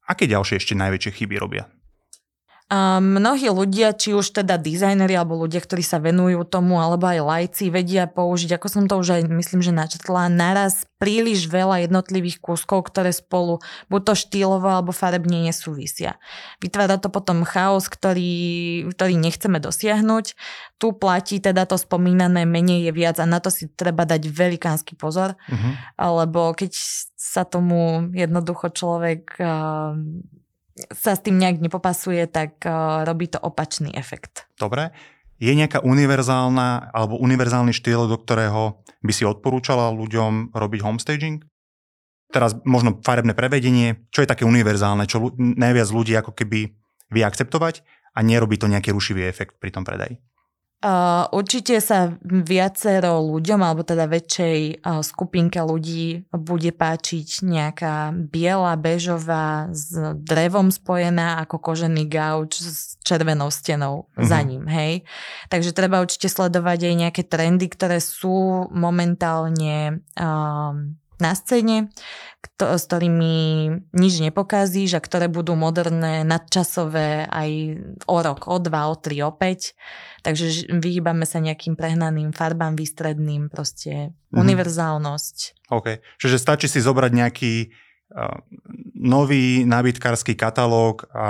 Aké 0.07 0.31
ďalšie 0.31 0.61
ešte 0.61 0.79
najväčšie 0.79 1.17
chyby 1.19 1.35
robia? 1.41 1.67
A 2.69 3.01
mnohí 3.01 3.49
ľudia, 3.49 3.97
či 3.97 4.13
už 4.13 4.45
teda 4.45 4.61
dizajneri 4.61 5.17
alebo 5.17 5.41
ľudia, 5.41 5.65
ktorí 5.65 5.81
sa 5.81 5.97
venujú 5.97 6.45
tomu, 6.45 6.77
alebo 6.77 7.09
aj 7.09 7.25
lajci, 7.25 7.73
vedia 7.73 8.05
použiť, 8.05 8.61
ako 8.61 8.67
som 8.69 8.85
to 8.85 9.01
už 9.01 9.09
aj 9.17 9.23
myslím, 9.25 9.65
že 9.65 9.73
načetla, 9.73 10.29
naraz 10.29 10.85
príliš 11.01 11.49
veľa 11.49 11.89
jednotlivých 11.89 12.45
kúskov, 12.45 12.93
ktoré 12.93 13.17
spolu 13.17 13.65
buď 13.89 14.13
to 14.13 14.15
štýlovo 14.21 14.69
alebo 14.69 14.93
farebne 14.93 15.49
nesúvisia. 15.49 16.21
Vytvára 16.61 17.01
to 17.01 17.09
potom 17.09 17.41
chaos, 17.49 17.89
ktorý, 17.89 18.85
ktorý 18.93 19.17
nechceme 19.17 19.65
dosiahnuť. 19.65 20.37
Tu 20.77 20.87
platí 20.93 21.41
teda 21.41 21.65
to 21.65 21.81
spomínané 21.81 22.45
menej 22.45 22.85
je 22.85 22.93
viac 22.93 23.17
a 23.17 23.25
na 23.25 23.41
to 23.41 23.49
si 23.49 23.73
treba 23.73 24.05
dať 24.05 24.29
velikánsky 24.29 24.93
pozor, 24.93 25.41
uh-huh. 25.49 25.73
lebo 26.21 26.53
keď 26.53 26.77
sa 27.17 27.49
tomu 27.49 28.13
jednoducho 28.13 28.69
človek 28.77 29.41
sa 30.95 31.19
s 31.19 31.25
tým 31.25 31.39
nejak 31.39 31.59
nepopasuje, 31.59 32.27
tak 32.31 32.63
uh, 32.63 33.03
robí 33.03 33.27
to 33.31 33.39
opačný 33.41 33.91
efekt. 33.95 34.47
Dobre. 34.59 34.95
Je 35.39 35.55
nejaká 35.55 35.87
univerzálna 35.87 36.91
alebo 36.91 37.15
univerzálny 37.23 37.71
štýl, 37.71 38.11
do 38.11 38.19
ktorého 38.19 38.83
by 39.07 39.13
si 39.15 39.23
odporúčala 39.23 39.95
ľuďom 39.95 40.51
robiť 40.51 40.81
homestaging? 40.83 41.47
Teraz 42.29 42.59
možno 42.67 42.99
farebné 43.01 43.33
prevedenie, 43.33 44.05
čo 44.11 44.21
je 44.21 44.29
také 44.29 44.43
univerzálne, 44.43 45.07
čo 45.07 45.33
najviac 45.39 45.89
ľudí 45.95 46.13
ako 46.19 46.35
keby 46.35 46.75
vie 47.09 47.23
akceptovať 47.25 47.87
a 48.13 48.21
nerobí 48.21 48.59
to 48.59 48.67
nejaký 48.67 48.91
rušivý 48.91 49.25
efekt 49.31 49.63
pri 49.63 49.71
tom 49.71 49.87
predaji? 49.87 50.19
Uh, 50.79 51.27
určite 51.35 51.83
sa 51.83 52.15
viacero 52.23 53.19
ľuďom, 53.19 53.67
alebo 53.67 53.83
teda 53.83 54.07
väčšej 54.07 54.79
uh, 54.79 55.03
skupinke 55.03 55.59
ľudí 55.59 56.31
bude 56.31 56.71
páčiť 56.71 57.43
nejaká 57.43 58.15
biela, 58.15 58.79
bežová, 58.79 59.75
s 59.75 59.91
drevom 60.23 60.71
spojená 60.71 61.43
ako 61.43 61.59
kožený 61.59 62.07
gauč 62.07 62.63
s 62.63 62.95
červenou 63.03 63.51
stenou 63.51 64.07
mm-hmm. 64.15 64.23
za 64.31 64.39
ním, 64.47 64.71
hej. 64.71 65.03
Takže 65.51 65.75
treba 65.75 65.99
určite 65.99 66.31
sledovať 66.31 66.87
aj 66.87 66.95
nejaké 66.95 67.23
trendy, 67.27 67.67
ktoré 67.67 67.99
sú 67.99 68.71
momentálne 68.71 70.07
uh, 70.15 70.79
na 71.19 71.33
scéne, 71.35 71.91
s 72.59 72.83
ktorými 72.87 73.35
nič 73.95 74.15
nepokazíš 74.23 74.99
a 74.99 75.03
ktoré 75.03 75.27
budú 75.27 75.59
moderné, 75.59 76.23
nadčasové 76.23 77.27
aj 77.27 77.51
o 78.07 78.19
rok, 78.19 78.47
o 78.47 78.59
dva, 78.63 78.91
o 78.91 78.95
tri, 78.99 79.23
o 79.23 79.31
päť. 79.35 79.75
Takže 80.23 80.71
vyhýbame 80.71 81.27
sa 81.27 81.39
nejakým 81.39 81.79
prehnaným 81.79 82.35
farbám 82.35 82.75
výstredným, 82.79 83.51
proste 83.51 84.11
mm-hmm. 84.11 84.39
univerzálnosť. 84.39 85.37
OK, 85.71 86.03
čiže 86.19 86.39
stačí 86.39 86.67
si 86.67 86.79
zobrať 86.79 87.11
nejaký 87.15 87.53
uh, 87.71 88.39
nový 88.95 89.63
nábytkársky 89.67 90.35
katalóg 90.39 91.07
a 91.15 91.27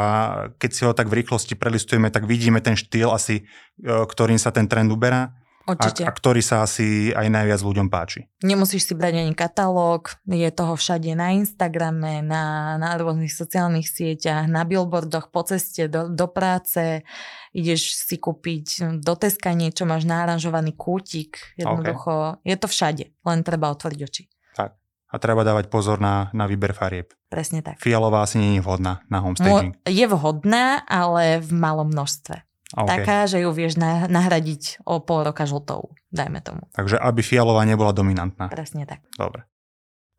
keď 0.57 0.71
si 0.73 0.83
ho 0.85 0.93
tak 0.93 1.09
v 1.09 1.25
rýchlosti 1.25 1.57
prelistujeme, 1.57 2.13
tak 2.13 2.29
vidíme 2.29 2.61
ten 2.61 2.77
štýl 2.77 3.13
asi, 3.13 3.45
uh, 3.85 4.05
ktorým 4.05 4.41
sa 4.41 4.53
ten 4.53 4.69
trend 4.69 4.93
uberá 4.93 5.33
Určite. 5.69 6.09
A, 6.09 6.09
a 6.09 6.17
ktorý 6.17 6.41
sa 6.41 6.65
asi 6.65 7.13
aj 7.13 7.29
najviac 7.29 7.61
ľuďom 7.61 7.93
páči. 7.93 8.25
Nemusíš 8.41 8.89
si 8.89 8.95
brať 8.97 9.21
ani 9.21 9.37
katalóg, 9.37 10.17
je 10.25 10.49
toho 10.49 10.81
všade 10.81 11.13
na 11.13 11.37
Instagrame, 11.37 12.25
na, 12.25 12.75
na 12.81 12.97
rôznych 12.97 13.29
sociálnych 13.29 13.85
sieťach, 13.85 14.49
na 14.49 14.65
billboardoch, 14.65 15.29
po 15.29 15.45
ceste 15.45 15.93
do, 15.93 16.09
do 16.09 16.25
práce, 16.25 17.05
ideš 17.53 18.01
si 18.01 18.17
kúpiť 18.17 18.99
do 19.05 19.13
Teska 19.13 19.53
niečo, 19.53 19.85
máš 19.85 20.09
náranžovaný 20.09 20.73
kútik, 20.73 21.53
jednoducho, 21.61 22.41
okay. 22.41 22.49
je 22.49 22.57
to 22.57 22.67
všade, 22.67 23.05
len 23.29 23.39
treba 23.45 23.69
otvoriť 23.69 24.01
oči. 24.01 24.25
Tak. 24.57 24.73
A 25.13 25.15
treba 25.21 25.45
dávať 25.45 25.69
pozor 25.69 26.01
na, 26.01 26.33
na 26.33 26.49
výber 26.49 26.73
farieb. 26.73 27.13
Presne 27.29 27.61
tak. 27.61 27.77
Fialová 27.77 28.25
asi 28.25 28.41
nie 28.41 28.57
je 28.57 28.65
vhodná 28.65 29.05
na 29.13 29.21
homestaging. 29.21 29.77
Mo- 29.77 29.85
je 29.85 30.07
vhodná, 30.09 30.81
ale 30.89 31.45
v 31.45 31.51
malom 31.53 31.93
množstve. 31.93 32.48
Okay. 32.69 33.01
Taká, 33.01 33.25
že 33.25 33.41
ju 33.41 33.49
vieš 33.49 33.81
nahradiť 33.81 34.85
o 34.85 35.01
pol 35.01 35.25
roka 35.25 35.49
žltou, 35.49 35.97
dajme 36.13 36.45
tomu. 36.45 36.69
Takže 36.77 37.01
aby 37.01 37.25
fialová 37.25 37.65
nebola 37.65 37.97
dominantná. 37.97 38.53
Presne 38.53 38.85
tak. 38.85 39.01
Dobre. 39.17 39.49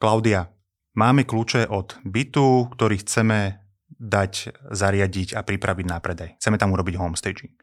Klaudia, 0.02 0.50
máme 0.98 1.30
kľúče 1.30 1.70
od 1.70 2.02
bytu, 2.02 2.74
ktorý 2.74 3.06
chceme 3.06 3.62
dať, 3.94 4.34
zariadiť 4.74 5.38
a 5.38 5.46
pripraviť 5.46 5.86
na 5.86 6.02
predaj. 6.02 6.42
Chceme 6.42 6.58
tam 6.58 6.74
urobiť 6.74 6.98
homestaging. 6.98 7.54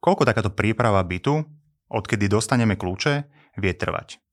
Koľko 0.00 0.24
takáto 0.24 0.48
príprava 0.56 1.04
bytu, 1.04 1.44
odkedy 1.92 2.24
dostaneme 2.24 2.80
kľúče, 2.80 3.14
vie 3.60 3.72
trvať? 3.76 4.23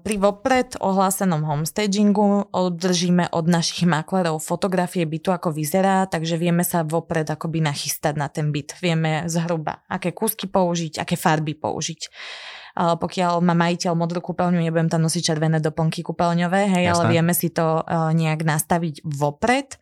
Pri 0.00 0.16
vopred 0.16 0.80
ohlásenom 0.80 1.44
homestagingu 1.44 2.48
održíme 2.56 3.28
od 3.36 3.44
našich 3.44 3.84
maklerov 3.84 4.40
fotografie 4.40 5.04
bytu, 5.04 5.28
ako 5.28 5.52
vyzerá, 5.52 6.08
takže 6.08 6.40
vieme 6.40 6.64
sa 6.64 6.88
vopred 6.88 7.28
akoby 7.28 7.60
nachystať 7.60 8.16
na 8.16 8.32
ten 8.32 8.48
byt. 8.48 8.80
Vieme 8.80 9.28
zhruba, 9.28 9.84
aké 9.92 10.16
kúsky 10.16 10.48
použiť, 10.48 11.04
aké 11.04 11.20
farby 11.20 11.52
použiť. 11.52 12.08
Pokiaľ 12.76 13.44
má 13.44 13.52
majiteľ 13.52 13.92
modrú 13.92 14.24
kúpeľňu, 14.24 14.64
nebudem 14.64 14.88
tam 14.88 15.04
nosiť 15.04 15.20
červené 15.20 15.60
doplnky 15.60 16.00
kúpeľňové, 16.00 16.72
hej, 16.72 16.84
Jasné. 16.88 16.92
ale 16.96 17.02
vieme 17.12 17.32
si 17.36 17.52
to 17.52 17.84
nejak 18.16 18.40
nastaviť 18.40 19.04
vopred 19.04 19.76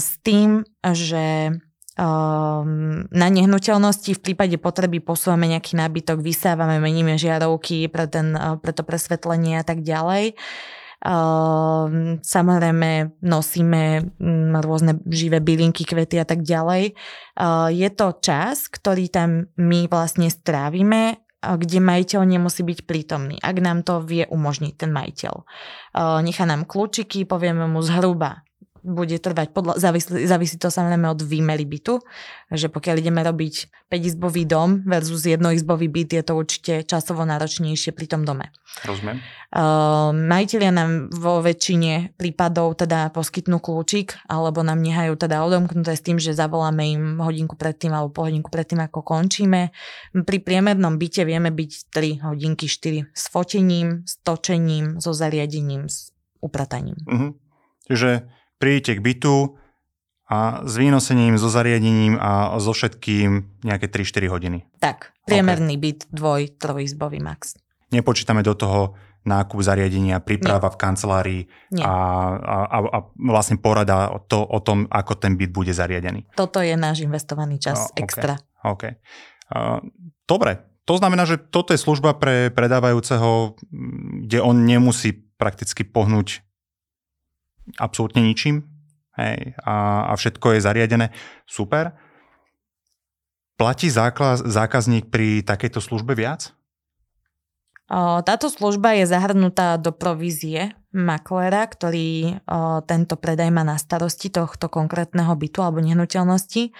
s 0.00 0.08
tým, 0.24 0.64
že 0.80 1.52
Um, 1.92 3.04
na 3.12 3.28
nehnuteľnosti 3.28 4.16
v 4.16 4.22
prípade 4.24 4.56
potreby 4.56 5.04
posúvame 5.04 5.44
nejaký 5.52 5.76
nábytok, 5.76 6.24
vysávame, 6.24 6.80
meníme 6.80 7.20
žiarovky 7.20 7.84
pre, 7.92 8.08
ten, 8.08 8.32
uh, 8.32 8.56
pre 8.56 8.72
to 8.72 8.80
presvetlenie 8.80 9.60
a 9.60 9.64
tak 9.64 9.84
ďalej. 9.84 10.32
Uh, 11.04 12.16
samozrejme 12.24 13.20
nosíme 13.20 14.08
um, 14.16 14.56
rôzne 14.64 15.04
živé 15.04 15.44
bylinky, 15.44 15.84
kvety 15.84 16.16
a 16.16 16.24
tak 16.24 16.40
ďalej. 16.40 16.96
Uh, 17.36 17.68
je 17.68 17.90
to 17.92 18.16
čas, 18.24 18.72
ktorý 18.72 19.12
tam 19.12 19.52
my 19.60 19.84
vlastne 19.92 20.32
strávime 20.32 21.20
kde 21.42 21.82
majiteľ 21.82 22.22
nemusí 22.22 22.62
byť 22.62 22.86
prítomný, 22.86 23.36
ak 23.42 23.56
nám 23.58 23.82
to 23.82 23.98
vie 23.98 24.22
umožniť 24.30 24.78
ten 24.78 24.94
majiteľ. 24.94 25.34
Nechá 26.22 26.46
nám 26.46 26.70
kľúčiky, 26.70 27.26
povieme 27.26 27.66
mu 27.66 27.82
zhruba, 27.82 28.46
bude 28.82 29.14
trvať, 29.22 29.54
podľa, 29.54 29.78
závisí, 29.78 30.26
závisí 30.26 30.58
to 30.58 30.66
samozrejme 30.66 31.06
od 31.06 31.22
výmery 31.22 31.62
bytu, 31.62 32.02
že 32.50 32.66
pokiaľ 32.66 32.98
ideme 32.98 33.22
robiť 33.22 33.86
5-izbový 33.86 34.42
dom 34.44 34.82
versus 34.82 35.22
jednoizbový 35.22 35.86
byt, 35.86 36.10
je 36.18 36.22
to 36.26 36.34
určite 36.34 36.72
časovo 36.90 37.22
náročnejšie 37.22 37.94
pri 37.94 38.06
tom 38.10 38.26
dome. 38.26 38.50
Rozumiem. 38.82 39.22
Uh, 39.52 40.10
majiteľia 40.16 40.72
nám 40.74 40.90
vo 41.12 41.44
väčšine 41.44 42.16
prípadov 42.18 42.74
teda 42.82 43.12
poskytnú 43.14 43.62
kľúčik, 43.62 44.18
alebo 44.26 44.64
nám 44.66 44.80
nehajú 44.80 45.14
teda 45.14 45.44
odomknuté 45.44 45.94
s 45.94 46.02
tým, 46.02 46.18
že 46.18 46.34
zavoláme 46.34 46.82
im 46.82 47.04
hodinku 47.22 47.54
predtým 47.54 47.94
alebo 47.94 48.10
po 48.10 48.26
hodinku 48.26 48.50
predtým, 48.50 48.82
ako 48.82 49.04
končíme. 49.04 49.70
Pri 50.26 50.38
priemernom 50.40 50.98
byte 50.98 51.22
vieme 51.22 51.54
byť 51.54 51.70
3 51.92 52.26
hodinky, 52.32 52.66
4 52.66 53.12
s 53.12 53.24
fotením, 53.28 54.08
s 54.08 54.18
točením, 54.24 54.98
so 54.98 55.12
zariadením, 55.14 55.86
s 55.86 56.10
uprataním. 56.40 56.98
Uh-huh. 57.06 57.30
Čiže 57.86 58.26
prídete 58.62 58.94
k 58.94 59.02
bytu 59.02 59.58
a 60.30 60.62
s 60.62 60.78
vynosením, 60.78 61.34
so 61.34 61.50
zariadením 61.50 62.14
a 62.14 62.54
so 62.62 62.70
všetkým 62.70 63.58
nejaké 63.66 63.90
3-4 63.90 64.30
hodiny. 64.30 64.58
Tak, 64.78 65.10
priemerný 65.26 65.74
okay. 65.74 65.82
byt, 65.82 66.00
dvoj, 66.14 66.42
trojizbový 66.62 67.18
max. 67.18 67.58
Nepočítame 67.90 68.46
do 68.46 68.54
toho 68.54 68.94
nákup 69.22 69.58
zariadenia, 69.62 70.22
príprava 70.22 70.66
Nie. 70.70 70.74
v 70.74 70.80
kancelárii 70.80 71.42
A, 71.82 71.94
a, 72.38 72.56
a, 72.66 72.78
a 72.90 72.98
vlastne 73.18 73.58
porada 73.58 74.10
o, 74.10 74.18
to, 74.22 74.42
o 74.42 74.58
tom, 74.58 74.90
ako 74.90 75.14
ten 75.18 75.38
byt 75.38 75.50
bude 75.54 75.70
zariadený. 75.70 76.26
Toto 76.34 76.58
je 76.58 76.74
náš 76.74 77.06
investovaný 77.06 77.62
čas 77.62 77.90
okay. 77.90 78.02
extra. 78.02 78.34
OK. 78.66 78.82
Uh, 79.52 79.78
dobre, 80.26 80.58
to 80.82 80.98
znamená, 80.98 81.22
že 81.22 81.38
toto 81.38 81.70
je 81.70 81.78
služba 81.78 82.18
pre 82.18 82.50
predávajúceho, 82.50 83.54
kde 84.26 84.38
on 84.42 84.66
nemusí 84.66 85.14
prakticky 85.38 85.86
pohnúť 85.86 86.42
absolútne 87.78 88.22
ničím 88.24 88.68
hej, 89.16 89.54
a, 89.62 90.08
a 90.10 90.12
všetko 90.16 90.56
je 90.56 90.64
zariadené. 90.64 91.06
Super. 91.44 91.92
Platí 93.60 93.92
zákaz, 93.92 94.42
zákazník 94.42 95.12
pri 95.12 95.44
takejto 95.44 95.78
službe 95.78 96.16
viac? 96.16 96.50
Táto 98.24 98.48
služba 98.48 98.96
je 98.96 99.04
zahrnutá 99.04 99.76
do 99.76 99.92
provízie 99.92 100.72
maklera, 100.96 101.68
ktorý 101.68 102.40
tento 102.88 103.20
predaj 103.20 103.52
má 103.52 103.68
na 103.68 103.76
starosti 103.76 104.32
tohto 104.32 104.72
konkrétneho 104.72 105.28
bytu 105.36 105.60
alebo 105.60 105.84
nehnuteľnosti, 105.84 106.72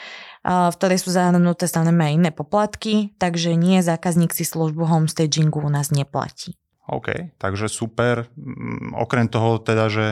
v 0.44 0.74
ktorej 0.80 0.98
sú 1.00 1.12
zahrnuté 1.12 1.68
samozrejme 1.68 2.02
aj 2.08 2.14
iné 2.16 2.30
poplatky, 2.32 3.12
takže 3.20 3.52
nie 3.60 3.84
zákazník 3.84 4.32
si 4.32 4.48
službu 4.48 4.88
homestagingu 4.88 5.60
u 5.60 5.68
nás 5.68 5.92
neplatí. 5.92 6.56
OK, 6.88 7.36
takže 7.36 7.68
super. 7.68 8.32
Mm, 8.34 8.96
okrem 8.96 9.28
toho 9.28 9.60
teda, 9.60 9.92
že 9.92 10.06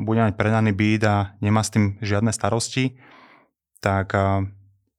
bude 0.00 0.20
mať 0.24 0.34
predaný 0.34 0.72
byt 0.72 1.02
a 1.04 1.16
nemá 1.44 1.60
s 1.60 1.70
tým 1.70 2.00
žiadne 2.00 2.32
starosti, 2.32 2.96
tak 3.84 4.16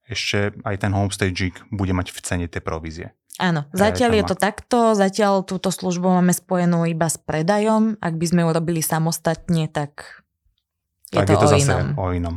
ešte 0.05 0.53
aj 0.61 0.75
ten 0.77 0.91
homestaging 0.93 1.55
bude 1.73 1.91
mať 1.95 2.13
v 2.13 2.19
cene 2.21 2.45
tie 2.45 2.61
provízie. 2.61 3.17
Áno, 3.41 3.65
zatiaľ 3.73 4.21
je 4.21 4.23
to 4.29 4.35
takto, 4.37 4.93
zatiaľ 4.93 5.41
túto 5.41 5.73
službu 5.73 6.05
máme 6.05 6.37
spojenú 6.37 6.85
iba 6.85 7.09
s 7.09 7.17
predajom. 7.17 7.97
Ak 7.97 8.13
by 8.13 8.25
sme 8.29 8.41
urobili 8.45 8.85
samostatne, 8.85 9.65
tak 9.73 10.21
Je 11.09 11.17
tak 11.17 11.25
to 11.25 11.33
je 11.33 11.37
to 11.41 11.47
o 11.49 11.53
zase 11.57 11.65
inom. 11.65 11.87
o 11.97 12.05
inom. 12.13 12.35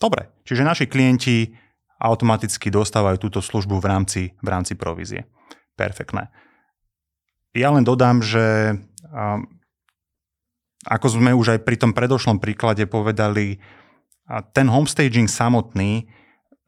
Dobre, 0.00 0.32
čiže 0.48 0.64
naši 0.64 0.88
klienti 0.88 1.52
automaticky 2.00 2.72
dostávajú 2.72 3.20
túto 3.20 3.44
službu 3.44 3.84
v 3.84 3.86
rámci, 3.86 4.22
v 4.40 4.48
rámci 4.48 4.80
provízie. 4.80 5.28
Perfektné. 5.76 6.32
Ja 7.52 7.68
len 7.76 7.84
dodám, 7.84 8.24
že 8.24 8.80
um, 9.12 9.44
ako 10.86 11.20
sme 11.20 11.36
už 11.36 11.58
aj 11.58 11.60
pri 11.66 11.76
tom 11.76 11.92
predošlom 11.92 12.40
príklade 12.40 12.88
povedali, 12.88 13.60
ten 14.54 14.66
homestaging 14.70 15.28
samotný 15.28 16.06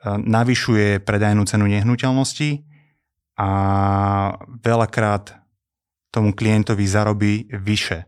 a, 0.03 0.19
navyšuje 0.19 1.01
predajnú 1.07 1.47
cenu 1.49 1.71
nehnuteľnosti 1.71 2.67
a 3.39 3.49
veľakrát 4.61 5.41
tomu 6.13 6.37
klientovi 6.37 6.85
zarobí 6.85 7.49
vyše 7.57 8.05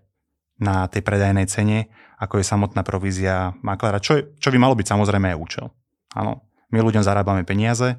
na 0.60 0.84
tej 0.90 1.00
predajnej 1.00 1.48
cene, 1.48 1.88
ako 2.20 2.38
je 2.38 2.46
samotná 2.46 2.84
provízia 2.84 3.56
makléra, 3.64 3.98
čo, 3.98 4.20
je, 4.20 4.22
čo 4.36 4.52
by 4.52 4.58
malo 4.60 4.76
byť 4.76 4.86
samozrejme 4.86 5.32
aj 5.32 5.40
účel. 5.40 5.66
Áno, 6.12 6.44
my 6.68 6.78
ľuďom 6.84 7.02
zarábame 7.02 7.48
peniaze, 7.48 7.96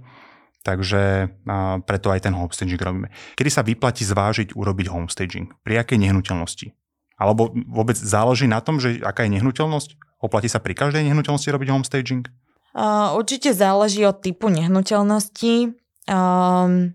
takže 0.62 1.34
a, 1.50 1.82
preto 1.82 2.14
aj 2.14 2.30
ten 2.30 2.38
homestaging 2.38 2.78
robíme. 2.78 3.10
Kedy 3.34 3.50
sa 3.50 3.66
vyplatí 3.66 4.06
zvážiť 4.06 4.54
urobiť 4.54 4.88
homestaging? 4.94 5.50
Pri 5.66 5.82
akej 5.82 5.98
nehnuteľnosti? 5.98 6.85
Alebo 7.16 7.56
vôbec 7.72 7.96
záleží 7.96 8.48
na 8.48 8.60
tom, 8.60 8.80
že 8.80 9.00
aká 9.00 9.24
je 9.24 9.40
nehnuteľnosť? 9.40 10.20
Oplatí 10.20 10.52
sa 10.52 10.60
pri 10.60 10.76
každej 10.76 11.08
nehnuteľnosti 11.08 11.48
robiť 11.48 11.70
homestaging? 11.72 12.28
Uh, 12.76 13.16
určite 13.16 13.56
záleží 13.56 14.04
od 14.04 14.20
typu 14.20 14.52
nehnuteľnosti. 14.52 15.72
Um, 16.12 16.92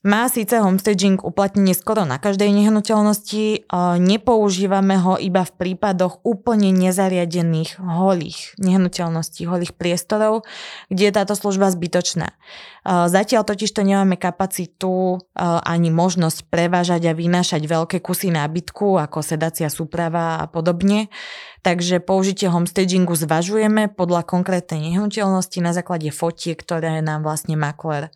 má 0.00 0.24
síce 0.32 0.56
homestaging 0.56 1.20
uplatnenie 1.20 1.76
skoro 1.76 2.08
na 2.08 2.16
každej 2.16 2.48
nehnuteľnosti, 2.56 3.68
uh, 3.68 4.00
nepoužívame 4.00 4.96
ho 4.96 5.20
iba 5.20 5.44
v 5.44 5.52
prípadoch 5.52 6.24
úplne 6.24 6.72
nezariadených 6.72 7.76
holých 7.76 8.56
nehnuteľností, 8.56 9.44
holých 9.44 9.76
priestorov, 9.76 10.48
kde 10.88 11.08
je 11.08 11.12
táto 11.12 11.36
služba 11.36 11.68
zbytočná. 11.68 12.32
Uh, 12.80 13.12
zatiaľ 13.12 13.44
totiž 13.44 13.76
to 13.76 13.84
nemáme 13.84 14.16
kapacitu 14.16 15.20
uh, 15.20 15.60
ani 15.68 15.92
možnosť 15.92 16.48
prevážať 16.48 17.12
a 17.12 17.12
vynášať 17.12 17.68
veľké 17.68 18.00
kusy 18.00 18.32
nábytku, 18.32 18.96
ako 18.96 19.20
sedacia 19.20 19.68
súprava 19.68 20.40
a 20.40 20.48
podobne. 20.48 21.12
Takže 21.60 22.00
použitie 22.00 22.48
homestagingu 22.48 23.12
zvažujeme 23.12 23.92
podľa 23.92 24.24
konkrétnej 24.24 24.80
nehnuteľnosti 24.80 25.60
na 25.60 25.76
základe 25.76 26.08
fotiek, 26.08 26.56
ktoré 26.56 27.04
nám 27.04 27.20
vlastne 27.20 27.52
makler 27.60 28.08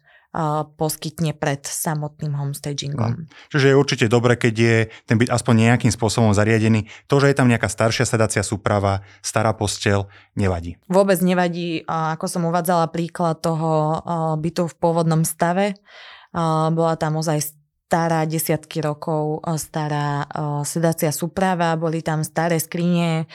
poskytne 0.74 1.30
pred 1.30 1.62
samotným 1.62 2.34
homestagingom. 2.34 3.30
Čiže 3.54 3.70
je 3.70 3.78
určite 3.78 4.06
dobre, 4.10 4.34
keď 4.34 4.54
je 4.54 4.76
ten 5.06 5.14
byt 5.14 5.30
aspoň 5.30 5.70
nejakým 5.70 5.94
spôsobom 5.94 6.34
zariadený. 6.34 6.90
To, 7.06 7.22
že 7.22 7.30
je 7.30 7.38
tam 7.38 7.46
nejaká 7.46 7.70
staršia 7.70 8.02
sedacia 8.02 8.42
súprava, 8.42 9.06
stará 9.22 9.54
postel, 9.54 10.10
nevadí. 10.34 10.74
Vôbec 10.90 11.22
nevadí, 11.22 11.86
ako 11.86 12.26
som 12.26 12.42
uvádzala 12.50 12.90
príklad 12.90 13.38
toho 13.38 14.02
bytu 14.42 14.66
v 14.66 14.74
pôvodnom 14.74 15.22
stave. 15.22 15.78
Bola 16.34 16.98
tam 16.98 17.22
ozaj 17.22 17.54
stará, 17.86 18.26
desiatky 18.26 18.82
rokov 18.82 19.38
stará 19.54 20.26
sedacia 20.66 21.14
súprava, 21.14 21.78
boli 21.78 22.02
tam 22.02 22.26
staré 22.26 22.58
skrine, 22.58 23.30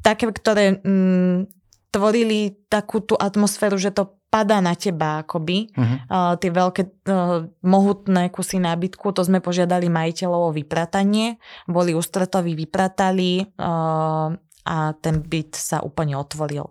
také, 0.00 0.24
ktoré 0.24 0.80
mm, 0.80 1.52
tvorili 1.92 2.56
takú 2.72 3.04
tú 3.04 3.18
atmosféru, 3.18 3.76
že 3.76 3.92
to 3.92 4.19
padá 4.30 4.62
na 4.62 4.78
teba 4.78 5.26
akoby. 5.26 5.74
Uh-huh. 5.74 5.98
Uh, 6.06 6.34
tie 6.38 6.54
veľké 6.54 6.82
uh, 6.86 7.44
mohutné 7.66 8.30
kusy 8.30 8.62
nábytku, 8.62 9.10
to 9.10 9.26
sme 9.26 9.42
požiadali 9.42 9.90
majiteľov 9.90 10.54
o 10.54 10.54
vypratanie, 10.54 11.42
boli 11.66 11.92
ústretoví, 11.92 12.54
vypratali 12.54 13.42
uh, 13.42 14.30
a 14.64 14.76
ten 15.02 15.20
byt 15.20 15.58
sa 15.58 15.82
úplne 15.82 16.14
otvoril. 16.14 16.70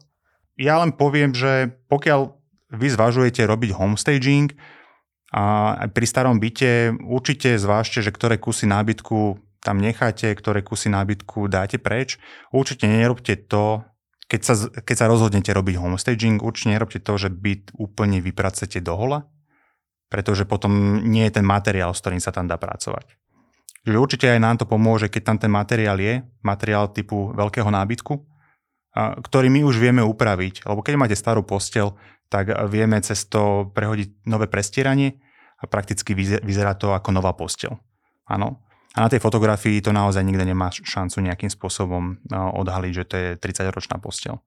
Ja 0.56 0.80
len 0.80 0.96
poviem, 0.96 1.36
že 1.36 1.76
pokiaľ 1.92 2.32
vy 2.80 2.88
zvažujete 2.96 3.44
robiť 3.44 3.76
homestaging, 3.76 4.56
a 5.30 5.78
pri 5.94 6.06
starom 6.10 6.42
byte 6.42 6.98
určite 7.06 7.54
zvážte, 7.62 8.02
že 8.02 8.10
ktoré 8.10 8.42
kusy 8.42 8.66
nábytku 8.66 9.38
tam 9.62 9.78
necháte, 9.78 10.26
ktoré 10.34 10.66
kusy 10.66 10.90
nábytku 10.90 11.46
dáte 11.52 11.78
preč. 11.78 12.18
Určite 12.50 12.90
nerobte 12.90 13.38
to, 13.38 13.86
keď 14.30 14.42
sa, 14.46 14.54
keď 14.70 14.96
sa 14.96 15.10
rozhodnete 15.10 15.50
robiť 15.50 15.82
homestaging, 15.82 16.46
určite 16.46 16.78
nerobte 16.78 17.02
to, 17.02 17.18
že 17.18 17.34
byt 17.34 17.74
úplne 17.74 18.22
vypracete 18.22 18.78
do 18.78 18.94
hola, 18.94 19.26
pretože 20.14 20.46
potom 20.46 21.02
nie 21.02 21.26
je 21.26 21.42
ten 21.42 21.46
materiál, 21.46 21.98
s 21.98 22.02
ktorým 22.06 22.22
sa 22.22 22.30
tam 22.30 22.46
dá 22.46 22.62
pracovať. 22.62 23.18
Čiže 23.90 23.98
určite 23.98 24.28
aj 24.30 24.40
nám 24.40 24.56
to 24.62 24.70
pomôže, 24.70 25.10
keď 25.10 25.22
tam 25.34 25.38
ten 25.42 25.50
materiál 25.50 25.98
je, 25.98 26.22
materiál 26.46 26.94
typu 26.94 27.34
veľkého 27.34 27.74
nábytku, 27.74 28.14
ktorý 29.26 29.48
my 29.50 29.66
už 29.66 29.82
vieme 29.82 30.06
upraviť. 30.06 30.70
Lebo 30.70 30.86
keď 30.86 30.94
máte 31.00 31.18
starú 31.18 31.42
postel, 31.42 31.98
tak 32.30 32.54
vieme 32.70 33.02
cez 33.02 33.26
to 33.26 33.74
prehodiť 33.74 34.30
nové 34.30 34.46
prestieranie 34.46 35.18
a 35.58 35.66
prakticky 35.66 36.14
vyzerá 36.46 36.78
to 36.78 36.94
ako 36.94 37.10
nová 37.10 37.34
postel. 37.34 37.82
Áno. 38.30 38.62
A 38.98 39.06
na 39.06 39.10
tej 39.10 39.22
fotografii 39.22 39.86
to 39.86 39.94
naozaj 39.94 40.26
nikde 40.26 40.50
nemá 40.50 40.74
šancu 40.74 41.22
nejakým 41.22 41.54
spôsobom 41.54 42.18
odhaliť, 42.34 42.92
že 42.94 43.04
to 43.06 43.16
je 43.16 43.30
30-ročná 43.38 44.02
postel. 44.02 44.42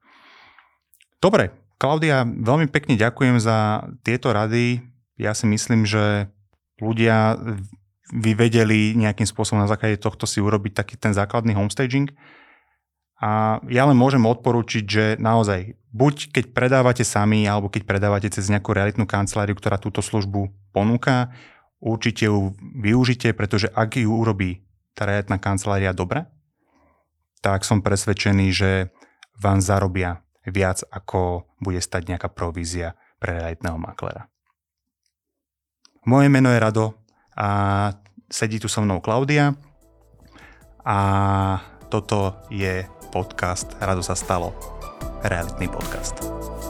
Dobre, 1.22 1.54
Klaudia, 1.78 2.22
veľmi 2.22 2.70
pekne 2.70 2.94
ďakujem 2.94 3.42
za 3.42 3.86
tieto 4.06 4.30
rady. 4.30 4.82
Ja 5.18 5.34
si 5.34 5.50
myslím, 5.50 5.82
že 5.82 6.30
ľudia 6.78 7.38
vy 8.14 8.38
vedeli 8.38 8.94
nejakým 8.94 9.26
spôsobom 9.26 9.62
na 9.62 9.70
základe 9.70 9.98
tohto 9.98 10.26
si 10.26 10.42
urobiť 10.42 10.78
taký 10.78 10.94
ten 10.94 11.10
základný 11.10 11.58
homestaging. 11.58 12.10
A 13.22 13.62
ja 13.70 13.86
len 13.86 13.94
môžem 13.94 14.22
odporučiť, 14.26 14.84
že 14.86 15.04
naozaj, 15.22 15.78
buď 15.94 16.34
keď 16.34 16.44
predávate 16.50 17.06
sami, 17.06 17.46
alebo 17.46 17.70
keď 17.70 17.86
predávate 17.86 18.26
cez 18.30 18.50
nejakú 18.50 18.74
realitnú 18.74 19.06
kanceláriu, 19.06 19.54
ktorá 19.54 19.78
túto 19.78 20.02
službu 20.02 20.50
ponúka, 20.74 21.30
určite 21.82 22.30
ju 22.30 22.54
využite, 22.78 23.34
pretože 23.34 23.66
ak 23.66 23.98
ju 23.98 24.08
urobí 24.08 24.62
tá 24.94 25.04
realitná 25.04 25.42
kancelária 25.42 25.90
dobre, 25.90 26.30
tak 27.42 27.66
som 27.66 27.82
presvedčený, 27.82 28.46
že 28.54 28.70
vám 29.42 29.58
zarobia 29.58 30.22
viac, 30.46 30.86
ako 30.94 31.50
bude 31.58 31.82
stať 31.82 32.14
nejaká 32.14 32.30
provízia 32.30 32.94
pre 33.18 33.34
realitného 33.42 33.78
maklera. 33.78 34.30
Moje 36.06 36.30
meno 36.30 36.50
je 36.50 36.62
Rado 36.62 36.86
a 37.34 37.90
sedí 38.30 38.58
tu 38.58 38.66
so 38.70 38.82
mnou 38.82 39.02
Klaudia 39.02 39.54
a 40.82 40.98
toto 41.90 42.42
je 42.50 42.86
podcast 43.14 43.70
Rado 43.78 44.02
sa 44.02 44.18
stalo. 44.18 44.54
Realitný 45.22 45.70
podcast. 45.70 46.61